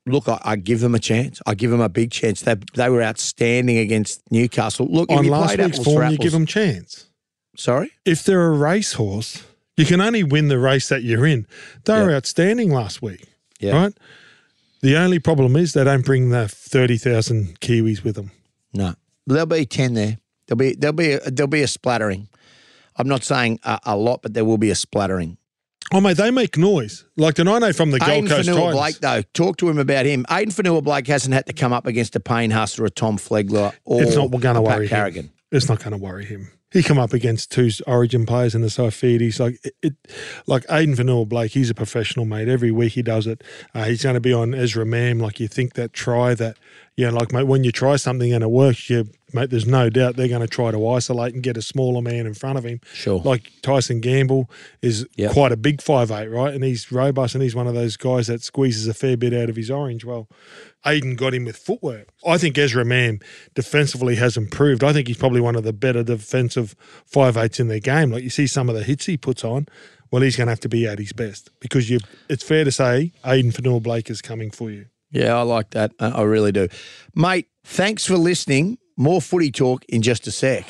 Look, 0.07 0.29
I, 0.29 0.39
I 0.45 0.57
give 0.57 0.81
them 0.81 0.95
a 0.95 0.99
chance. 0.99 1.41
I 1.47 1.55
give 1.55 1.71
them 1.71 1.81
a 1.81 1.89
big 1.89 2.11
chance. 2.11 2.43
They, 2.43 2.57
they 2.75 2.91
were 2.91 3.03
outstanding 3.03 3.79
against 3.79 4.21
Newcastle. 4.31 4.87
Look, 4.91 5.11
On 5.11 5.25
last 5.27 5.57
week's 5.57 5.79
apples 5.79 5.87
form, 5.87 6.11
you 6.13 6.19
give 6.19 6.33
them 6.33 6.45
chance. 6.45 7.07
sorry, 7.57 7.91
If 8.05 8.23
they're 8.23 8.49
a 8.49 8.51
racehorse, 8.59 9.43
you 9.79 9.87
can 9.87 10.03
only 10.03 10.23
win 10.25 10.49
the 10.49 10.59
race 10.59 10.91
that 10.91 11.03
you're 11.05 11.27
in. 11.27 11.47
They 11.87 11.95
were 12.03 12.11
Yeah. 12.11 12.17
outstanding 12.19 12.71
last 12.71 13.01
week, 13.01 13.25
Yeah. 13.61 13.73
right? 13.73 13.95
The 14.85 14.99
only 14.99 15.19
problem 15.19 15.57
is 15.57 15.73
they 15.73 15.83
don't 15.83 16.05
bring 16.05 16.29
the 16.29 16.47
thirty 16.47 16.99
thousand 16.99 17.59
Kiwis 17.61 18.05
with 18.05 18.17
them. 18.17 18.33
No, 18.75 18.93
there'll 19.27 19.47
be 19.47 19.65
ten 19.65 19.95
there. 19.95 20.19
There'll 20.47 20.59
be 20.59 20.75
there'll 20.75 20.93
be 20.93 21.13
a, 21.13 21.21
there'll 21.31 21.49
be 21.49 21.63
a 21.63 21.67
splattering. 21.67 22.29
I'm 22.97 23.09
not 23.09 23.25
saying 23.25 23.61
a, 23.65 23.81
a 23.87 23.97
lot, 23.97 24.21
but 24.21 24.35
there 24.35 24.45
will 24.45 24.59
be 24.59 24.69
a 24.69 24.75
splattering. 24.75 25.39
Oh 25.95 26.03
mate, 26.03 26.19
they 26.19 26.31
make 26.31 26.59
noise. 26.59 27.07
Like 27.17 27.37
the 27.37 27.51
I 27.51 27.61
know 27.61 27.73
from 27.73 27.93
the 27.93 27.99
Aiden 27.99 28.07
Gold 28.07 28.29
Coast 28.29 28.49
Fanua 28.51 28.61
Titans. 28.61 28.77
Blake, 28.79 28.99
though, 28.99 29.23
talk 29.33 29.57
to 29.57 29.71
him 29.71 29.79
about 29.79 30.05
him. 30.05 30.27
Addin 30.29 30.51
Fonua-Blake 30.51 31.07
hasn't 31.07 31.33
had 31.33 31.47
to 31.47 31.55
come 31.55 31.73
up 31.73 31.87
against 31.87 32.15
a 32.17 32.21
Payne 32.21 32.51
Hustler, 32.51 32.85
a 32.85 32.91
Tom 32.91 33.17
Flegler, 33.17 33.73
or 33.87 34.03
it's 34.03 34.17
not 34.17 34.31
going 34.31 34.43
to 34.43 34.61
a 34.61 34.65
Pat 34.65 34.77
worry 34.77 34.89
Carrigan. 34.89 35.25
him. 35.25 35.33
It's 35.51 35.67
not 35.71 35.79
going 35.79 35.93
to 35.93 35.97
worry 35.97 36.27
him. 36.27 36.51
He 36.75 36.83
come 36.83 36.99
up 36.99 37.13
against 37.13 37.53
two 37.53 37.71
Origin 37.87 38.27
players 38.27 38.57
in 38.57 38.61
the 38.61 38.67
Saifitis. 38.67 39.39
Like 39.39 39.61
it, 39.65 39.75
it, 39.81 39.95
like 40.49 40.65
Addin 40.69 40.97
Fonua-Blake, 40.97 41.53
he's 41.53 41.71
a 41.71 41.75
professional, 41.75 42.27
mate. 42.27 42.49
Every 42.49 42.73
week 42.73 42.95
he 42.95 43.03
does 43.03 43.29
it. 43.29 43.45
Uh, 43.73 43.85
he's 43.85 44.03
going 44.03 44.15
to 44.15 44.21
be 44.21 44.33
on 44.33 44.55
Ezra 44.55 44.85
Mam. 44.85 45.21
Like 45.21 45.39
you 45.39 45.47
think 45.47 45.75
that 45.75 45.93
try 45.93 46.35
that, 46.35 46.57
you 46.97 47.07
know, 47.07 47.17
like 47.17 47.33
mate, 47.33 47.45
when 47.45 47.63
you 47.63 47.71
try 47.71 47.95
something 47.95 48.33
and 48.33 48.43
it 48.43 48.51
works, 48.51 48.91
you 48.91 49.09
mate, 49.35 49.51
there's 49.51 49.67
no 49.67 49.91
doubt 49.91 50.17
they're 50.17 50.29
going 50.29 50.41
to 50.41 50.47
try 50.47 50.71
to 50.71 50.89
isolate 50.89 51.35
and 51.35 51.43
get 51.43 51.57
a 51.57 51.63
smaller 51.63 52.01
man 52.01 52.27
in 52.27 52.35
front 52.35 52.57
of 52.57 52.65
him. 52.65 52.81
Sure. 52.93 53.21
Like 53.21 53.51
Tyson 53.63 54.01
Gamble 54.01 54.49
is 54.81 55.07
Yep. 55.17 55.33
quite 55.33 55.53
a 55.53 55.57
big 55.57 55.83
five 55.83 56.11
eight, 56.11 56.29
right? 56.29 56.55
And 56.55 56.63
he's 56.65 56.91
robust 56.91 57.35
and 57.35 57.43
he's 57.43 57.55
one 57.55 57.67
of 57.67 57.75
those 57.75 57.97
guys 57.97 58.29
that 58.29 58.43
squeezes 58.43 58.87
a 58.87 58.95
fair 58.95 59.17
bit 59.17 59.35
out 59.35 59.51
of 59.51 59.57
his 59.57 59.71
orange. 59.71 60.05
Well, 60.05 60.29
Aiden 60.87 61.17
got 61.17 61.35
him 61.35 61.45
with 61.45 61.57
footwork. 61.57 62.09
I 62.27 62.39
think 62.39 62.57
Ezra 62.57 62.85
Mam 62.85 63.19
defensively 63.55 64.17
has 64.17 64.37
improved. 64.37 64.85
I 64.85 64.93
think 64.93 65.09
he's 65.09 65.17
probably 65.17 65.41
one 65.41 65.57
of 65.57 65.65
the 65.65 65.73
better 65.73 66.03
defensive 66.03 66.75
five 67.05 67.37
eights 67.37 67.59
in 67.61 67.69
their 67.69 67.81
game. 67.81 68.11
Like 68.11 68.23
you 68.23 68.31
see 68.31 68.47
some 68.47 68.69
of 68.69 68.75
the 68.75 68.83
hits 68.85 69.07
he 69.07 69.17
puts 69.17 69.45
on. 69.45 69.67
Well, 70.11 70.23
he's 70.23 70.37
going 70.37 70.47
to 70.47 70.53
have 70.53 70.61
to 70.61 70.69
be 70.69 70.87
at 70.87 70.99
his 71.01 71.13
best 71.13 71.51
because 71.61 71.91
you. 71.91 71.99
It's 72.29 72.45
fair 72.45 72.63
to 72.65 72.71
say 72.71 73.13
Addin 73.25 73.51
Fonua-Blake 73.51 74.11
is 74.11 74.23
coming 74.23 74.51
for 74.51 74.71
you. 74.71 74.87
Yeah, 75.11 75.35
I 75.37 75.43
like 75.43 75.71
that. 75.71 75.93
I 75.99 76.23
really 76.23 76.53
do. 76.53 76.69
Mate, 77.15 77.49
thanks 77.65 78.05
for 78.05 78.17
listening. 78.17 78.79
More 78.97 79.21
footy 79.21 79.51
talk 79.51 79.85
in 79.87 80.03
just 80.03 80.27
a 80.29 80.31
sec. 80.31 80.67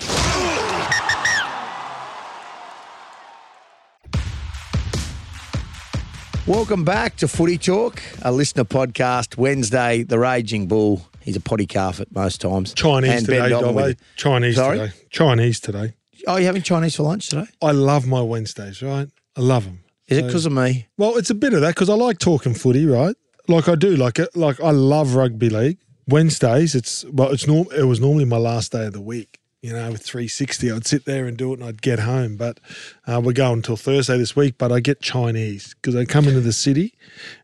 Welcome 6.46 6.84
back 6.84 7.16
to 7.16 7.28
Footy 7.28 7.56
Talk, 7.56 8.02
a 8.20 8.30
LiSTNR 8.30 8.64
podcast. 8.68 9.38
Wednesday, 9.38 10.02
the 10.02 10.18
Raging 10.18 10.66
Bull. 10.66 11.06
He's 11.22 11.36
a 11.36 11.40
potty 11.40 11.64
calf 11.64 12.00
at 12.00 12.14
most 12.14 12.42
times. 12.42 12.74
Chinese 12.74 13.10
And 13.10 13.24
today, 13.26 13.48
Dobbo. 13.48 13.96
Chinese 14.16 14.56
Sorry? 14.56 14.78
today. 14.78 14.92
Chinese 15.08 15.58
today. 15.58 15.94
Oh, 16.26 16.36
you 16.36 16.44
having 16.44 16.60
Chinese 16.60 16.96
for 16.96 17.04
lunch 17.04 17.28
today? 17.30 17.46
I 17.62 17.70
love 17.70 18.06
my 18.06 18.20
Wednesdays, 18.20 18.82
right? 18.82 19.08
I 19.36 19.40
love 19.40 19.64
them. 19.64 19.80
Is 20.08 20.18
it 20.18 20.26
because 20.26 20.44
of 20.44 20.52
me? 20.52 20.86
Well, 20.98 21.16
it's 21.16 21.30
a 21.30 21.34
bit 21.34 21.54
of 21.54 21.62
that 21.62 21.74
because 21.74 21.88
I 21.88 21.94
like 21.94 22.18
talking 22.18 22.52
footy, 22.52 22.84
right? 22.84 23.16
Like 23.48 23.66
I 23.68 23.74
do, 23.74 23.96
like 23.96 24.18
it. 24.18 24.36
Like 24.36 24.60
I 24.60 24.70
love 24.70 25.14
rugby 25.14 25.48
league. 25.48 25.78
Wednesdays, 26.08 26.74
it's 26.74 27.04
well, 27.12 27.30
it's 27.30 27.46
norm. 27.46 27.66
It 27.76 27.84
was 27.84 28.00
normally 28.00 28.24
my 28.24 28.36
last 28.36 28.72
day 28.72 28.86
of 28.86 28.92
the 28.92 29.00
week. 29.00 29.38
You 29.62 29.72
know, 29.72 29.92
with 29.92 30.02
360, 30.02 30.70
I'd 30.70 30.86
sit 30.86 31.06
there 31.06 31.26
and 31.26 31.38
do 31.38 31.52
it, 31.54 31.58
and 31.60 31.66
I'd 31.66 31.80
get 31.80 32.00
home. 32.00 32.36
But 32.36 32.60
uh, 33.06 33.22
we're 33.24 33.32
going 33.32 33.54
until 33.54 33.76
Thursday 33.78 34.18
this 34.18 34.36
week. 34.36 34.56
But 34.58 34.70
I 34.70 34.80
get 34.80 35.00
Chinese 35.00 35.72
because 35.74 35.96
I 35.96 36.04
come 36.04 36.28
into 36.28 36.42
the 36.42 36.52
city, 36.52 36.92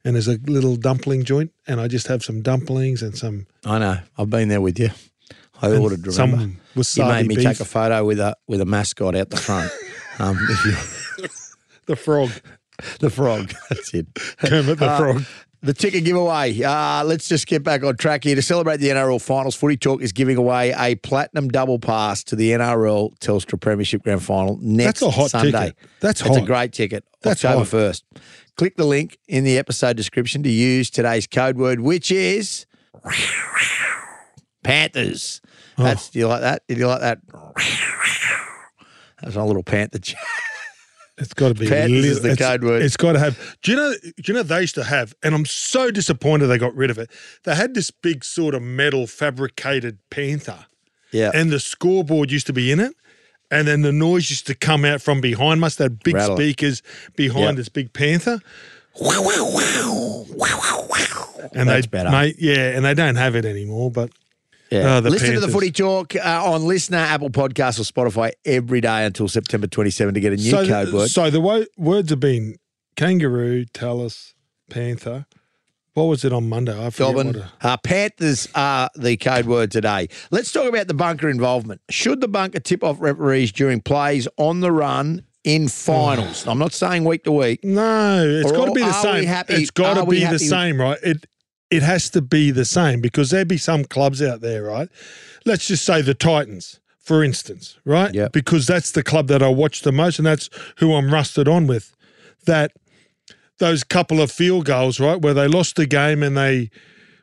and 0.05 0.15
there's 0.17 0.29
a 0.29 0.37
little 0.45 0.77
dumpling 0.77 1.25
joint, 1.25 1.51
and 1.67 1.81
I 1.81 1.89
just 1.89 2.09
have 2.09 2.23
some 2.23 2.43
dumplings 2.43 3.01
and 3.03 3.17
some. 3.17 3.47
I 3.65 3.79
know. 3.79 3.99
I've 4.19 4.29
been 4.29 4.49
there 4.49 4.61
with 4.61 4.79
you. 4.79 4.91
I 5.63 5.75
ordered. 5.77 6.07
Remember? 6.07 6.57
some 6.83 7.07
you 7.07 7.13
made 7.13 7.27
me 7.27 7.37
beef. 7.37 7.45
take 7.45 7.61
a 7.61 7.65
photo 7.65 8.05
with 8.05 8.21
a 8.21 8.37
with 8.47 8.61
a 8.61 8.67
mascot 8.67 9.15
out 9.17 9.31
the 9.31 9.37
front. 9.39 9.71
um, 10.19 10.37
The 11.87 11.97
frog, 11.97 12.31
the 13.01 13.11
frog. 13.11 13.53
That's 13.71 13.95
it. 13.95 14.07
Kermit 14.39 14.79
the 14.79 14.87
Uh, 14.91 14.99
frog. 14.99 15.23
The 15.63 15.75
ticket 15.75 16.05
giveaway. 16.05 16.63
Uh, 16.63 17.05
let's 17.05 17.29
just 17.29 17.47
get 17.47 17.63
back 17.63 17.85
on 17.85 17.97
track 17.97 18.25
here. 18.25 18.35
To 18.35 18.41
celebrate 18.41 18.79
the 18.79 18.89
NRL 18.89 19.21
Finals, 19.21 19.55
Footy 19.55 19.77
Talk 19.77 20.01
is 20.01 20.11
giving 20.13 20.39
away 20.39 20.73
a 20.77 20.95
platinum 20.97 21.49
double 21.49 21.79
pass 21.79 22.25
to 22.25 22.37
the 22.37 22.53
NRL 22.53 23.19
Telstra 23.19 23.61
Premiership 23.61 24.03
Grand 24.03 24.23
Final 24.23 24.59
next 24.63 25.01
That's 25.01 25.03
a 25.03 25.11
hot 25.11 25.31
Sunday. 25.31 25.51
ticket. 25.53 25.77
That's 26.01 26.23
That's 26.23 26.37
a 26.39 26.41
great 26.43 26.73
ticket. 26.73 27.05
That's 27.21 27.45
October. 27.45 27.65
1st. 27.93 28.03
Click 28.57 28.77
the 28.77 28.87
link 28.87 29.19
in 29.29 29.45
the 29.45 29.59
episode 29.59 29.97
description 29.99 30.43
to 30.45 30.51
use 30.51 30.89
today's 30.89 31.27
code 31.27 31.59
word, 31.59 31.81
which 31.81 32.11
is 32.11 32.65
Panthers. 34.63 35.43
Oh. 35.77 35.85
That's 35.85 36.09
do 36.11 36.19
you 36.21 36.27
like 36.29 36.41
that? 36.41 36.67
Did 36.69 36.79
you 36.79 36.87
like 36.87 37.01
that? 37.01 37.19
That's 39.23 39.37
my 39.37 39.43
little 39.43 39.63
panther. 39.63 39.99
It's 41.21 41.35
got 41.35 41.49
to 41.49 41.55
be 41.55 41.69
Panthers 41.69 42.05
is 42.07 42.23
the 42.23 42.37
code 42.37 42.65
word. 42.65 42.83
It's 42.83 42.97
got 42.97 43.13
to 43.13 43.19
have. 43.19 43.39
Do 43.63 43.71
you 43.73 43.77
know? 43.77 43.95
Do 44.03 44.13
you 44.27 44.35
know 44.35 44.43
they 44.43 44.63
used 44.63 44.75
to 44.77 44.85
have? 44.85 45.15
And 45.23 45.35
I'm 45.35 45.45
so 45.45 45.91
disappointed 45.91 46.47
they 46.47 46.59
got 46.59 46.75
rid 46.75 46.91
of 46.91 46.99
it. 46.99 47.11
They 47.45 47.55
had 47.55 47.75
this 47.75 47.91
big 47.91 48.25
sort 48.25 48.55
of 48.55 48.63
metal 48.63 49.07
fabricated 49.07 49.99
panther, 50.11 50.67
Yeah. 51.13 51.31
and 51.35 51.51
the 51.51 51.61
scoreboard 51.61 52.31
used 52.31 52.47
to 52.49 52.53
be 52.53 52.73
in 52.73 52.81
it. 52.81 52.95
And 53.53 53.67
then 53.69 53.83
the 53.83 53.93
noise 53.93 54.31
used 54.31 54.47
to 54.47 54.55
come 54.55 54.85
out 54.85 55.03
from 55.03 55.21
behind. 55.21 55.61
Must 55.61 55.79
have 55.79 55.87
had 55.93 56.03
big 56.05 56.15
Rattle. 56.15 56.37
speakers 56.37 56.83
behind 57.17 57.45
Yep. 57.49 57.57
this 57.57 57.69
big 57.69 57.93
panther. 57.93 58.41
And 61.53 61.69
That's 61.69 61.87
they, 61.87 61.91
better. 61.91 62.11
Mate, 62.11 62.37
yeah, 62.39 62.71
and 62.77 62.85
they 62.85 62.95
don't 62.95 63.17
have 63.17 63.35
it 63.35 63.45
anymore. 63.45 63.91
But 63.91 64.11
Yeah. 64.71 64.97
Oh, 64.97 65.01
the 65.01 65.11
Listen 65.11 65.35
to 65.35 65.41
the 65.41 65.49
Footy 65.49 65.73
Talk 65.73 66.15
uh, 66.15 66.21
on 66.45 66.61
LiSTNR, 66.63 66.95
Apple 66.95 67.31
Podcasts, 67.31 67.81
or 67.81 67.83
Spotify 67.83 68.31
every 68.45 68.81
day 68.81 69.05
until 69.05 69.27
September 69.29 69.67
27 69.67 70.15
to 70.15 70.21
get 70.21 70.33
a 70.33 70.37
new 70.37 70.51
so, 70.51 70.67
code 70.67 70.93
word. 70.93 71.09
so 71.11 71.29
the 71.29 71.41
wo- 71.41 71.65
words 71.77 72.11
have 72.11 72.21
been 72.21 72.55
kangaroo, 72.97 73.65
Tallis, 73.65 74.35
panther. 74.71 75.27
What 75.95 76.05
was 76.05 76.25
it 76.25 76.33
on 76.33 76.49
Monday? 76.49 76.73
I 76.73 76.91
forget 76.91 77.15
Dobbin. 77.17 77.37
it- 77.37 77.43
Uh, 77.61 77.77
Panthers 77.79 78.49
are 78.55 78.91
the 78.95 79.17
code 79.17 79.47
word 79.47 79.73
today. 79.73 80.09
Let's 80.31 80.53
talk 80.53 80.69
about 80.69 80.87
the 80.87 80.95
bunker 80.95 81.29
involvement. 81.29 81.81
Should 81.91 82.21
the 82.21 82.29
bunker 82.29 82.61
tip 82.61 82.85
off 82.85 82.99
referees 83.01 83.51
during 83.51 83.81
plays 83.81 84.29
on 84.37 84.61
the 84.61 84.71
run 84.71 85.25
in 85.43 85.67
finals? 85.67 86.47
I'm 86.47 86.59
not 86.61 86.73
saying 86.73 87.05
week 87.05 87.25
to 87.25 87.33
week. 87.33 87.65
No, 87.65 88.25
it's 88.25 88.53
got 88.53 88.67
to 88.67 88.73
be 88.73 88.83
the 88.83 89.03
same. 89.03 89.25
happy- 89.25 89.55
it's 89.55 89.73
got 89.73 89.95
to 89.95 90.07
be 90.07 90.25
the 90.25 90.39
same, 90.39 90.81
right? 90.81 90.99
It 91.03 91.27
it 91.71 91.83
has 91.83 92.11
to 92.11 92.21
be 92.21 92.51
the 92.51 92.65
same 92.65 93.01
because 93.01 93.31
there'd 93.31 93.49
be 93.49 93.59
some 93.59 93.85
clubs 93.85 94.21
out 94.21 94.41
there, 94.41 94.65
right? 94.65 94.89
Let's 95.47 95.69
just 95.69 95.85
say 95.85 96.03
the 96.03 96.15
Titans, 96.15 96.81
for 96.99 97.23
instance, 97.23 97.79
right? 97.85 98.13
Yep. 98.13 98.33
Because 98.33 98.67
that's 98.67 98.91
the 98.91 99.03
club 99.03 99.29
that 99.29 99.43
I 99.43 99.49
watch 99.49 99.83
the 99.83 99.93
most, 99.93 100.19
and 100.19 100.27
that's 100.27 100.51
who 100.79 100.95
I'm 100.95 101.13
rusted 101.13 101.49
on 101.49 101.67
with. 101.67 101.95
That 102.47 102.73
those 103.59 103.85
couple 103.85 104.21
of 104.21 104.33
field 104.33 104.65
goals, 104.65 104.99
right, 104.99 105.21
where 105.21 105.35
they 105.35 105.47
lost 105.47 105.77
the 105.77 105.87
game 105.87 106.23
and 106.23 106.37
they. 106.37 106.71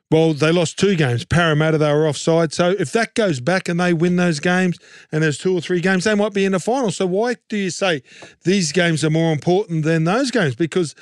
Well, 0.10 0.34
they 0.34 0.54
lost 0.54 0.80
two 0.80 0.96
games. 0.96 1.26
Parramatta, 1.26 1.78
they 1.78 1.92
were 1.92 2.08
offside. 2.08 2.54
So 2.54 2.70
if 2.80 2.94
that 2.94 3.14
goes 3.14 3.42
back 3.42 3.68
and 3.68 3.78
they 3.78 3.92
win 3.92 4.16
those 4.16 4.40
games 4.40 4.78
and 5.12 5.22
there's 5.22 5.38
two 5.38 5.54
or 5.54 5.60
three 5.60 5.82
games, 5.82 6.06
they 6.06 6.16
might 6.16 6.34
be 6.34 6.46
in 6.46 6.54
the 6.54 6.62
final. 6.62 6.92
So 6.92 7.06
why 7.06 7.36
do 7.50 7.58
you 7.58 7.70
say 7.70 8.04
these 8.46 8.72
games 8.72 9.04
are 9.04 9.10
more 9.10 9.34
important 9.34 9.84
than 9.84 10.06
those 10.06 10.32
games? 10.32 10.56
Because 10.56 10.96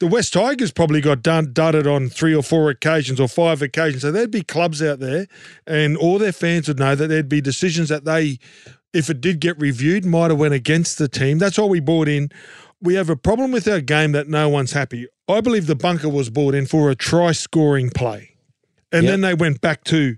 the 0.00 0.06
West 0.06 0.32
Tigers 0.32 0.70
probably 0.70 1.00
got 1.00 1.22
done 1.22 1.52
dudded 1.52 1.86
on 1.92 2.08
three 2.08 2.34
or 2.34 2.42
four 2.42 2.70
occasions 2.70 3.18
or 3.18 3.28
five 3.28 3.62
occasions. 3.62 4.02
So 4.02 4.12
there'd 4.12 4.30
be 4.30 4.42
clubs 4.42 4.82
out 4.82 5.00
there 5.00 5.26
and 5.66 5.96
all 5.96 6.18
their 6.18 6.32
fans 6.32 6.68
would 6.68 6.78
know 6.78 6.94
that 6.94 7.08
there'd 7.08 7.28
be 7.28 7.40
decisions 7.40 7.88
that 7.88 8.04
they, 8.04 8.38
if 8.92 9.10
it 9.10 9.20
did 9.20 9.40
get 9.40 9.58
reviewed, 9.60 10.04
might 10.04 10.30
have 10.30 10.38
went 10.38 10.54
against 10.54 10.98
the 10.98 11.08
team. 11.08 11.38
That's 11.38 11.58
why 11.58 11.64
we 11.66 11.80
bought 11.80 12.08
in. 12.08 12.30
We 12.80 12.94
have 12.94 13.10
a 13.10 13.16
problem 13.16 13.50
with 13.50 13.66
our 13.66 13.80
game 13.80 14.12
that 14.12 14.28
no 14.28 14.48
one's 14.48 14.70
happy. 14.72 15.08
I 15.28 15.40
believe 15.40 15.66
the 15.66 15.74
bunker 15.74 16.08
was 16.08 16.30
bought 16.30 16.54
in 16.54 16.66
for 16.66 16.90
a 16.90 16.94
try 16.94 17.32
scoring 17.32 17.90
play. 17.90 18.36
And 18.92 19.02
Yep. 19.02 19.10
then 19.12 19.20
they 19.22 19.34
went 19.34 19.60
back 19.60 19.82
to 19.84 20.16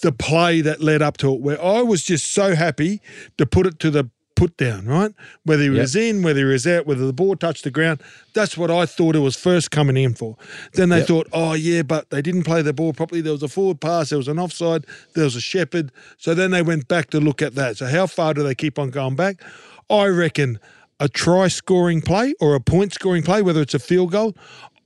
the 0.00 0.12
play 0.12 0.60
that 0.60 0.80
led 0.80 1.02
up 1.02 1.16
to 1.18 1.34
it, 1.34 1.40
where 1.40 1.60
I 1.62 1.82
was 1.82 2.04
just 2.04 2.32
so 2.32 2.54
happy 2.54 3.02
to 3.36 3.44
put 3.44 3.66
it 3.66 3.80
to 3.80 3.90
the 3.90 4.10
put 4.38 4.56
down, 4.56 4.86
right? 4.86 5.12
Whether 5.44 5.64
he 5.64 5.70
was 5.70 5.96
in, 5.96 6.22
whether 6.22 6.38
he 6.40 6.44
was 6.44 6.66
out, 6.66 6.86
whether 6.86 7.04
the 7.04 7.12
ball 7.12 7.34
touched 7.36 7.64
the 7.64 7.70
ground. 7.70 8.00
That's 8.34 8.56
what 8.56 8.70
I 8.70 8.86
thought 8.86 9.16
it 9.16 9.20
was 9.20 9.34
first 9.36 9.70
coming 9.70 9.96
in 9.96 10.14
for. 10.14 10.36
Then 10.74 10.88
they 10.90 10.98
Yep. 10.98 11.06
thought, 11.08 11.26
oh, 11.32 11.54
yeah, 11.54 11.82
but 11.82 12.10
they 12.10 12.22
didn't 12.22 12.44
play 12.44 12.62
the 12.62 12.72
ball 12.72 12.92
properly. 12.92 13.20
There 13.20 13.32
was 13.32 13.42
a 13.42 13.48
forward 13.48 13.80
pass, 13.80 14.10
there 14.10 14.18
was 14.18 14.28
an 14.28 14.38
offside, 14.38 14.86
there 15.14 15.24
was 15.24 15.34
a 15.36 15.40
shepherd. 15.40 15.90
So 16.18 16.34
then 16.34 16.52
they 16.52 16.62
went 16.62 16.86
back 16.88 17.10
to 17.10 17.20
look 17.20 17.42
at 17.42 17.54
that. 17.56 17.76
So 17.78 17.86
how 17.86 18.06
far 18.06 18.32
do 18.34 18.42
they 18.44 18.54
keep 18.54 18.78
on 18.78 18.90
going 18.90 19.16
back? 19.16 19.42
I 19.90 20.06
reckon 20.06 20.60
a 21.00 21.08
try 21.08 21.48
scoring 21.48 22.00
play 22.00 22.34
or 22.40 22.54
a 22.54 22.60
point 22.60 22.92
scoring 22.94 23.22
play, 23.24 23.42
whether 23.42 23.60
it's 23.60 23.74
a 23.74 23.78
field 23.78 24.12
goal, 24.12 24.34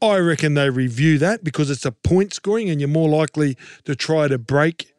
I 0.00 0.16
reckon 0.18 0.54
they 0.54 0.68
review 0.71 1.18
that 1.18 1.44
because 1.44 1.71
it's 1.71 1.85
a 1.85 1.92
point 1.92 2.32
scoring 2.35 2.68
and 2.71 2.80
you're 2.80 2.88
more 2.88 3.09
likely 3.09 3.56
to 3.85 3.94
try 3.94 4.28
to 4.28 4.37
break 4.38 4.92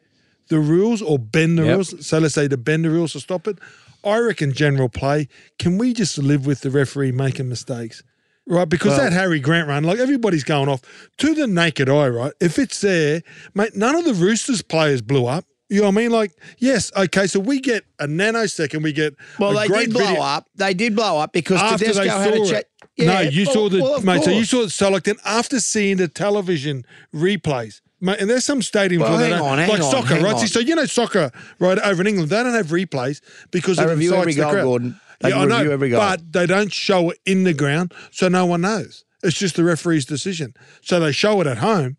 the 0.48 0.58
rules 0.58 1.02
or 1.02 1.18
bend 1.18 1.58
the 1.58 1.64
Yep. 1.64 1.74
rules. 1.74 2.06
So 2.06 2.18
let's 2.18 2.34
say 2.34 2.48
to 2.48 2.56
bend 2.56 2.84
the 2.84 2.90
rules 2.90 3.12
to 3.12 3.20
stop 3.20 3.46
it. 3.48 3.58
I 4.04 4.18
reckon 4.18 4.52
general 4.52 4.88
play. 4.88 5.28
Can 5.58 5.78
we 5.78 5.92
just 5.94 6.18
live 6.18 6.46
with 6.46 6.60
the 6.60 6.70
referee 6.70 7.12
making 7.12 7.48
mistakes? 7.48 8.02
Right, 8.46 8.68
because 8.68 8.92
Well- 8.92 9.04
that 9.04 9.12
Harry 9.14 9.40
Grant 9.40 9.68
run, 9.68 9.84
like 9.84 9.98
everybody's 9.98 10.44
going 10.44 10.68
off 10.68 10.82
to 11.18 11.34
the 11.34 11.46
naked 11.46 11.88
eye, 11.88 12.08
right? 12.08 12.32
If 12.40 12.58
it's 12.58 12.80
there, 12.82 13.22
mate, 13.54 13.74
none 13.74 13.94
of 13.96 14.04
the 14.04 14.12
Roosters 14.14 14.60
players 14.62 15.00
blew 15.00 15.26
up. 15.26 15.46
You 15.70 15.78
know 15.80 15.86
what 15.86 15.94
I 15.94 16.02
mean? 16.02 16.10
Like, 16.10 16.32
yes, 16.58 16.92
okay, 16.94 17.26
so 17.26 17.40
we 17.40 17.58
get 17.58 17.84
a 17.98 18.06
nanosecond, 18.06 18.82
we 18.82 18.92
get 18.92 19.14
Well, 19.38 19.56
a 19.56 19.62
they 19.62 19.66
great 19.66 19.84
did 19.86 19.94
blow 19.94 20.06
video- 20.06 20.22
up. 20.22 20.46
They 20.54 20.74
did 20.74 20.94
blow 20.94 21.18
up 21.18 21.32
because 21.32 21.58
after 21.58 21.78
Tedesco 21.86 22.02
they 22.02 22.08
had 22.10 22.34
a 22.34 22.58
it. 22.58 22.68
no, 22.98 23.20
you 23.20 23.46
saw 23.46 23.70
the 23.70 23.80
well, 23.82 24.00
mate. 24.02 24.22
So 24.24 24.30
you 24.30 24.44
saw 24.44 24.64
it. 24.64 24.70
So 24.72 24.90
like 24.90 25.04
then 25.04 25.16
after 25.24 25.58
seeing 25.58 25.96
the 25.96 26.06
television 26.06 26.84
replays, 27.14 27.80
mate, 28.00 28.18
and 28.20 28.28
there's 28.28 28.44
some 28.44 28.60
stadiums 28.60 29.00
Well, 29.00 29.12
where 29.12 29.20
they 29.20 29.30
don't, 29.30 29.40
on, 29.40 29.58
like 29.58 29.80
on, 29.80 29.90
soccer, 29.90 30.14
right? 30.20 30.34
on. 30.34 30.46
So 30.46 30.60
you 30.60 30.74
know 30.74 30.84
soccer, 30.86 31.30
right? 31.58 31.78
Over 31.78 32.02
in 32.02 32.06
England, 32.08 32.30
they 32.30 32.42
don't 32.42 32.54
have 32.54 32.68
replays 32.68 33.20
because 33.50 33.76
They 33.78 33.86
review 33.86 34.14
every 34.14 34.34
goal, 34.34 34.50
crowd. 34.50 34.64
Gorden. 34.66 35.00
They 35.20 35.30
yeah, 35.30 35.38
I 35.38 35.44
know, 35.46 35.70
every 35.70 35.90
goal. 35.90 36.00
but 36.00 36.32
they 36.32 36.46
don't 36.46 36.72
show 36.72 37.10
it 37.10 37.18
in 37.24 37.44
the 37.44 37.54
ground, 37.54 37.94
so 38.10 38.28
no 38.28 38.46
one 38.46 38.60
knows. 38.62 39.04
It's 39.22 39.38
just 39.38 39.56
the 39.56 39.64
referee's 39.64 40.04
decision. 40.04 40.54
So 40.82 41.00
they 41.00 41.12
show 41.12 41.40
it 41.40 41.46
at 41.46 41.58
home, 41.58 41.96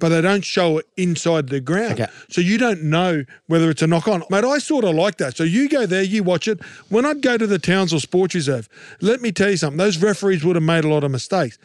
but 0.00 0.08
they 0.08 0.20
don't 0.20 0.44
show 0.44 0.78
it 0.78 0.86
inside 0.96 1.48
the 1.48 1.60
ground. 1.60 1.92
Okay. 2.00 2.10
So 2.28 2.40
you 2.40 2.58
don't 2.58 2.82
know 2.82 3.24
whether 3.46 3.70
it's 3.70 3.82
a 3.82 3.86
knock 3.86 4.08
on. 4.08 4.24
Mate, 4.30 4.44
I 4.44 4.58
sort 4.58 4.84
of 4.84 4.94
like 4.96 5.18
that. 5.18 5.36
So 5.36 5.44
you 5.44 5.68
go 5.68 5.86
there, 5.86 6.02
you 6.02 6.22
watch 6.24 6.48
it. 6.48 6.60
When 6.88 7.04
I'd 7.04 7.22
go 7.22 7.38
to 7.38 7.46
the 7.46 7.58
Townsville 7.58 8.00
Sports 8.00 8.34
Reserve, 8.34 8.68
let 9.00 9.20
me 9.20 9.30
tell 9.32 9.50
you 9.50 9.56
something, 9.56 9.78
those 9.78 9.98
referees 9.98 10.44
would 10.44 10.56
have 10.56 10.62
made 10.64 10.84
a 10.84 10.88
lot 10.88 11.04
of 11.04 11.10
mistakes. 11.12 11.56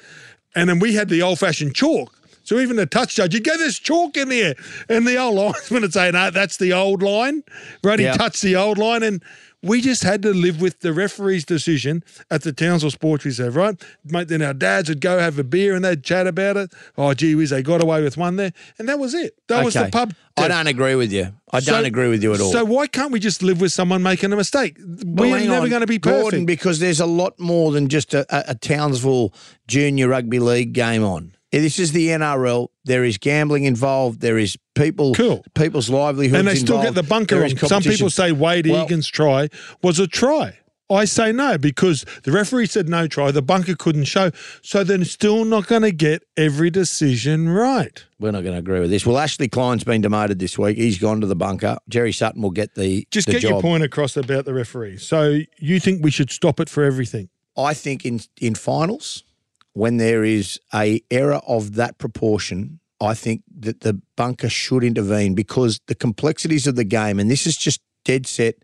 And 0.55 0.69
then 0.69 0.79
we 0.79 0.93
had 0.93 1.09
the 1.09 1.21
old 1.21 1.39
fashioned 1.39 1.73
chalk. 1.73 2.13
So 2.43 2.59
even 2.59 2.75
the 2.75 2.85
touch 2.85 3.15
judge, 3.15 3.33
you'd 3.33 3.43
go, 3.43 3.57
there's 3.57 3.79
chalk 3.79 4.17
in 4.17 4.29
there. 4.29 4.55
And 4.89 5.07
the 5.07 5.17
old 5.17 5.35
linesman 5.35 5.81
would 5.81 5.93
say, 5.93 6.11
no, 6.11 6.31
that's 6.31 6.57
the 6.57 6.73
old 6.73 7.01
line. 7.01 7.43
Right? 7.83 7.99
He 7.99 8.05
touched 8.05 8.41
the 8.41 8.55
old 8.55 8.77
line. 8.77 9.03
And 9.03 9.23
we 9.63 9.79
just 9.79 10.03
had 10.03 10.23
to 10.23 10.33
live 10.33 10.59
with 10.59 10.79
the 10.79 10.91
referee's 10.91 11.45
decision 11.45 12.03
at 12.31 12.41
the 12.41 12.51
Townsville 12.51 12.89
Sports 12.89 13.25
Reserve, 13.25 13.55
right? 13.55 13.79
Mate, 14.03 14.27
then 14.27 14.41
our 14.41 14.55
dads 14.55 14.89
would 14.89 15.01
go 15.01 15.19
have 15.19 15.37
a 15.37 15.43
beer 15.43 15.75
and 15.75 15.85
they'd 15.85 16.03
chat 16.03 16.25
about 16.25 16.57
it. 16.57 16.73
Oh, 16.97 17.13
gee 17.13 17.35
whiz, 17.35 17.51
they 17.51 17.61
got 17.61 17.81
away 17.81 18.01
with 18.01 18.17
one 18.17 18.37
there. 18.37 18.53
And 18.79 18.89
that 18.89 18.97
was 18.97 19.13
it. 19.13 19.37
That 19.47 19.63
was 19.63 19.75
the 19.75 19.89
pub. 19.91 20.13
I 20.37 20.47
don't 20.47 20.67
agree 20.67 20.95
with 20.95 21.11
you. 21.11 21.33
I 21.51 21.59
don't 21.59 21.85
agree 21.85 22.07
with 22.07 22.23
you 22.23 22.33
at 22.33 22.41
all. 22.41 22.51
So 22.51 22.65
why 22.65 22.87
can't 22.87 23.11
we 23.11 23.19
just 23.19 23.43
live 23.43 23.61
with 23.61 23.71
someone 23.71 24.01
making 24.01 24.33
a 24.33 24.35
mistake? 24.35 24.77
Well, 24.79 25.29
We're 25.29 25.47
never 25.47 25.65
on, 25.65 25.69
going 25.69 25.81
to 25.81 25.87
be 25.87 25.99
perfect. 25.99 26.33
Gorden, 26.33 26.45
because 26.47 26.79
there's 26.79 26.99
a 26.99 27.05
lot 27.05 27.39
more 27.39 27.71
than 27.71 27.87
just 27.87 28.13
a, 28.13 28.25
a, 28.35 28.51
a 28.51 28.55
Townsville 28.55 29.33
junior 29.67 30.07
rugby 30.07 30.39
league 30.39 30.73
game 30.73 31.03
on. 31.03 31.35
This 31.51 31.79
is 31.79 31.91
the 31.91 32.07
NRL. 32.09 32.67
There 32.85 33.03
is 33.03 33.17
gambling 33.17 33.65
involved. 33.65 34.21
There 34.21 34.37
is 34.37 34.57
people, 34.75 35.13
Cool. 35.13 35.43
people's 35.53 35.89
livelihoods 35.89 36.39
and 36.39 36.47
they 36.47 36.55
still 36.55 36.77
involved. 36.77 36.95
get 36.95 37.01
the 37.03 37.07
bunker 37.07 37.43
on. 37.43 37.57
Some 37.57 37.83
people 37.83 38.09
say 38.09 38.31
Wade 38.31 38.67
Well- 38.67 38.85
Egan's 38.85 39.07
try 39.07 39.49
was 39.81 39.99
a 39.99 40.07
try. 40.07 40.57
I 40.89 41.05
say 41.05 41.31
no 41.31 41.57
because 41.57 42.05
the 42.23 42.33
referee 42.33 42.65
said 42.65 42.89
no 42.89 43.07
try. 43.07 43.31
The 43.31 43.41
bunker 43.41 43.75
couldn't 43.75 44.03
show. 44.05 44.31
So 44.61 44.83
they're 44.83 45.05
still 45.05 45.45
not 45.45 45.67
going 45.67 45.83
to 45.83 45.93
get 45.93 46.23
every 46.35 46.69
decision 46.69 47.47
right. 47.47 48.03
We're 48.19 48.31
not 48.31 48.41
going 48.43 48.55
to 48.55 48.59
agree 48.59 48.81
with 48.81 48.89
this. 48.89 49.05
Well, 49.05 49.17
Ashley 49.17 49.47
Klein's 49.47 49.85
been 49.85 50.01
demoted 50.01 50.39
this 50.39 50.57
week. 50.59 50.75
He's 50.77 50.97
gone 50.97 51.21
to 51.21 51.27
the 51.27 51.35
bunker. 51.35 51.77
Jerry 51.87 52.11
Sutton 52.11 52.41
will 52.41 52.51
get 52.51 52.75
the 52.75 53.07
Just 53.09 53.27
the 53.27 53.33
get 53.33 53.43
your 53.43 53.61
point 53.61 53.83
across 53.83 54.17
about 54.17 54.43
the 54.43 54.53
referee. 54.53 54.97
So 54.97 55.39
you 55.59 55.79
think 55.79 56.03
we 56.03 56.11
should 56.11 56.29
stop 56.29 56.59
it 56.59 56.67
for 56.67 56.83
everything? 56.83 57.29
I 57.57 57.73
think 57.73 58.05
in 58.05 58.19
in 58.41 58.55
finals, 58.55 59.23
when 59.73 59.97
there 59.97 60.23
is 60.23 60.59
a 60.73 61.01
error 61.09 61.41
of 61.47 61.75
that 61.75 61.97
proportion, 61.97 62.79
I 62.99 63.13
think 63.13 63.43
that 63.59 63.81
the 63.81 63.99
bunker 64.15 64.49
should 64.49 64.83
intervene 64.83 65.33
because 65.33 65.79
the 65.87 65.95
complexities 65.95 66.67
of 66.67 66.75
the 66.75 66.83
game, 66.83 67.19
and 67.19 67.29
this 67.31 67.47
is 67.47 67.57
just 67.57 67.81
dead 68.05 68.27
set, 68.27 68.55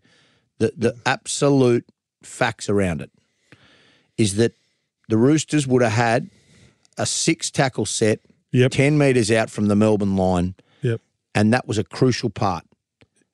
the 0.58 0.72
the 0.76 0.94
absolute 1.06 1.84
facts 2.22 2.68
around 2.68 3.00
it, 3.00 3.10
is 4.16 4.36
that 4.36 4.52
the 5.08 5.16
Roosters 5.16 5.66
would 5.66 5.82
have 5.82 5.92
had 5.92 6.30
a 6.98 7.06
six 7.06 7.50
tackle 7.50 7.86
set, 7.86 8.20
Yep. 8.52 8.70
ten 8.72 8.98
metres 8.98 9.30
out 9.30 9.50
from 9.50 9.66
the 9.68 9.76
Melbourne 9.76 10.16
line, 10.16 10.54
Yep. 10.82 11.00
and 11.34 11.52
that 11.52 11.66
was 11.66 11.78
a 11.78 11.84
crucial 11.84 12.30
part. 12.30 12.64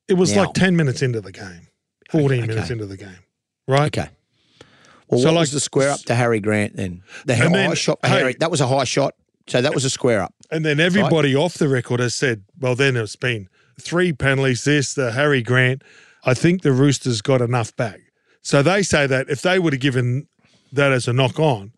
It 0.07 0.13
was 0.15 0.33
Now- 0.35 0.45
like 0.45 0.53
10 0.53 0.75
minutes 0.75 1.01
into 1.01 1.19
the 1.19 1.31
game, 1.31 1.67
14 2.11 2.39
Okay, 2.43 2.47
minutes 2.47 2.69
into 2.69 2.85
the 2.85 2.97
game, 2.97 3.17
right? 3.67 3.87
Okay. 3.87 4.09
Well, 5.09 5.19
So 5.19 5.27
what 5.27 5.35
like- 5.35 5.41
was 5.41 5.51
the 5.51 5.59
square 5.59 5.91
up 5.91 5.99
to 6.01 6.15
Harry 6.15 6.39
Grant 6.39 6.75
then? 6.75 7.03
The 7.25 7.35
high 7.35 7.47
then- 7.49 7.75
shot 7.75 7.99
hey- 8.03 8.09
Harry. 8.09 8.35
That 8.39 8.51
was 8.51 8.61
a 8.61 8.67
high 8.67 8.83
shot. 8.85 9.13
So 9.47 9.61
that 9.61 9.75
was 9.75 9.85
a 9.85 9.89
square 9.91 10.21
up. 10.21 10.33
And 10.49 10.65
then 10.65 10.79
everybody 10.79 11.35
off 11.35 11.55
the 11.55 11.67
record 11.67 11.99
has 11.99 12.15
said, 12.15 12.43
well, 12.59 12.75
then 12.75 12.95
it's 12.95 13.15
been 13.15 13.47
three 13.79 14.11
penalties, 14.11 14.63
this, 14.63 14.95
the 14.95 15.11
Harry 15.11 15.43
Grant. 15.43 15.83
I 16.23 16.33
think 16.33 16.63
the 16.63 16.71
Roosters 16.71 17.21
got 17.21 17.41
enough 17.41 17.75
back. 17.75 17.99
So 18.41 18.63
they 18.63 18.81
say 18.81 19.05
that 19.05 19.29
if 19.29 19.43
they 19.43 19.59
would 19.59 19.73
have 19.73 19.79
given 19.81 20.27
that 20.71 20.91
as 20.91 21.07
a 21.07 21.13
knock 21.13 21.39
on, 21.39 21.73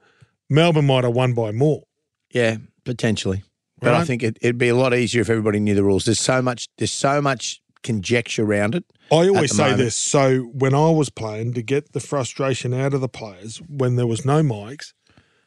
Melbourne 0.50 0.86
might 0.88 1.04
have 1.04 1.14
won 1.14 1.34
by 1.34 1.52
more. 1.52 1.84
Yeah, 2.32 2.58
potentially. 2.86 3.44
But 3.80 3.94
I 3.94 4.06
think 4.06 4.24
it, 4.24 4.38
it'd 4.42 4.58
be 4.58 4.70
a 4.70 4.76
lot 4.76 4.94
easier 4.94 5.22
if 5.22 5.30
everybody 5.30 5.60
knew 5.60 5.76
the 5.76 5.84
rules. 5.84 6.06
There's 6.06 6.20
so 6.20 6.42
much. 6.42 6.68
There's 6.78 6.92
so 6.92 7.22
much 7.22 7.62
conjecture 7.84 8.44
around 8.44 8.76
it. 8.76 8.86
I 9.12 9.28
always 9.30 9.56
say 9.56 9.64
moment. 9.64 9.80
this. 9.80 9.96
So 9.96 10.42
when 10.54 10.74
I 10.74 10.90
was 10.90 11.10
playing, 11.10 11.54
to 11.54 11.62
get 11.62 11.94
the 11.94 12.00
frustration 12.00 12.74
out 12.74 12.94
of 12.94 13.02
the 13.02 13.10
players 13.10 13.62
when 13.70 13.96
there 13.96 14.08
was 14.08 14.26
no 14.26 14.42
mics, 14.44 14.94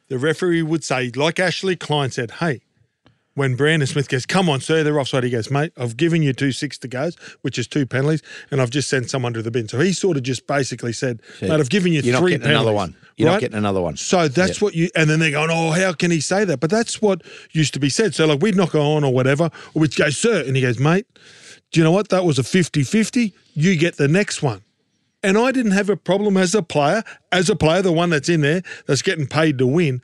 the 0.07 0.17
referee 0.17 0.63
would 0.63 0.83
say, 0.83 1.11
like 1.15 1.39
Ashley 1.39 1.75
Klein 1.75 2.11
said, 2.11 2.31
hey, 2.31 2.61
when 3.33 3.55
Brandon 3.55 3.87
Smith 3.87 4.09
goes, 4.09 4.25
come 4.25 4.49
on, 4.49 4.59
sir, 4.59 4.83
they're 4.83 4.99
offside. 4.99 5.23
He 5.23 5.29
goes, 5.29 5.49
mate, 5.49 5.71
I've 5.77 5.95
given 5.95 6.21
you 6.21 6.33
two 6.33 6.51
six 6.51 6.77
to 6.79 6.87
goes, 6.89 7.15
which 7.43 7.57
is 7.57 7.65
two 7.65 7.85
penalties, 7.85 8.21
and 8.51 8.61
I've 8.61 8.71
just 8.71 8.89
sent 8.89 9.09
someone 9.09 9.33
to 9.33 9.41
the 9.41 9.51
bin. 9.51 9.69
So 9.69 9.79
he 9.79 9.93
sort 9.93 10.17
of 10.17 10.23
just 10.23 10.47
basically 10.47 10.91
said, 10.91 11.21
mate, 11.41 11.51
I've 11.51 11.69
given 11.69 11.93
you 11.93 12.01
You're 12.01 12.13
not 12.13 12.19
three 12.19 12.31
getting 12.31 12.47
penalties. 12.47 12.61
another 12.61 12.75
one. 12.75 12.95
You're 13.15 13.27
right? 13.29 13.35
not 13.35 13.41
getting 13.41 13.57
another 13.57 13.81
one. 13.81 13.95
So 13.95 14.27
that's 14.27 14.61
what 14.61 14.75
you, 14.75 14.89
and 14.95 15.09
then 15.09 15.19
they're 15.19 15.31
going, 15.31 15.49
oh, 15.49 15.71
how 15.71 15.93
can 15.93 16.11
he 16.11 16.19
say 16.19 16.43
that? 16.43 16.59
But 16.59 16.71
that's 16.71 17.01
what 17.01 17.21
used 17.51 17.73
to 17.75 17.79
be 17.79 17.89
said. 17.89 18.13
So, 18.15 18.25
like, 18.25 18.41
we'd 18.41 18.55
knock 18.55 18.75
on 18.75 19.03
or 19.03 19.13
whatever, 19.13 19.45
or 19.73 19.81
we'd 19.81 19.95
go, 19.95 20.09
sir, 20.09 20.43
and 20.45 20.55
he 20.55 20.61
goes, 20.61 20.77
mate, 20.77 21.05
do 21.71 21.79
you 21.79 21.83
know 21.83 21.91
what? 21.91 22.09
That 22.09 22.25
was 22.25 22.37
a 22.37 22.43
50 22.43 22.83
50. 22.83 23.33
You 23.53 23.77
get 23.77 23.97
the 23.97 24.07
next 24.07 24.41
one. 24.41 24.61
And 25.23 25.37
I 25.37 25.51
didn't 25.51 25.71
have 25.73 25.89
a 25.89 25.95
problem 25.95 26.35
as 26.35 26.55
a 26.55 26.63
player, 26.63 27.03
as 27.31 27.49
a 27.49 27.55
player, 27.55 27.81
the 27.81 27.91
one 27.91 28.09
that's 28.09 28.29
in 28.29 28.41
there 28.41 28.63
that's 28.87 29.01
getting 29.01 29.27
paid 29.27 29.57
to 29.59 29.67
win. 29.67 30.01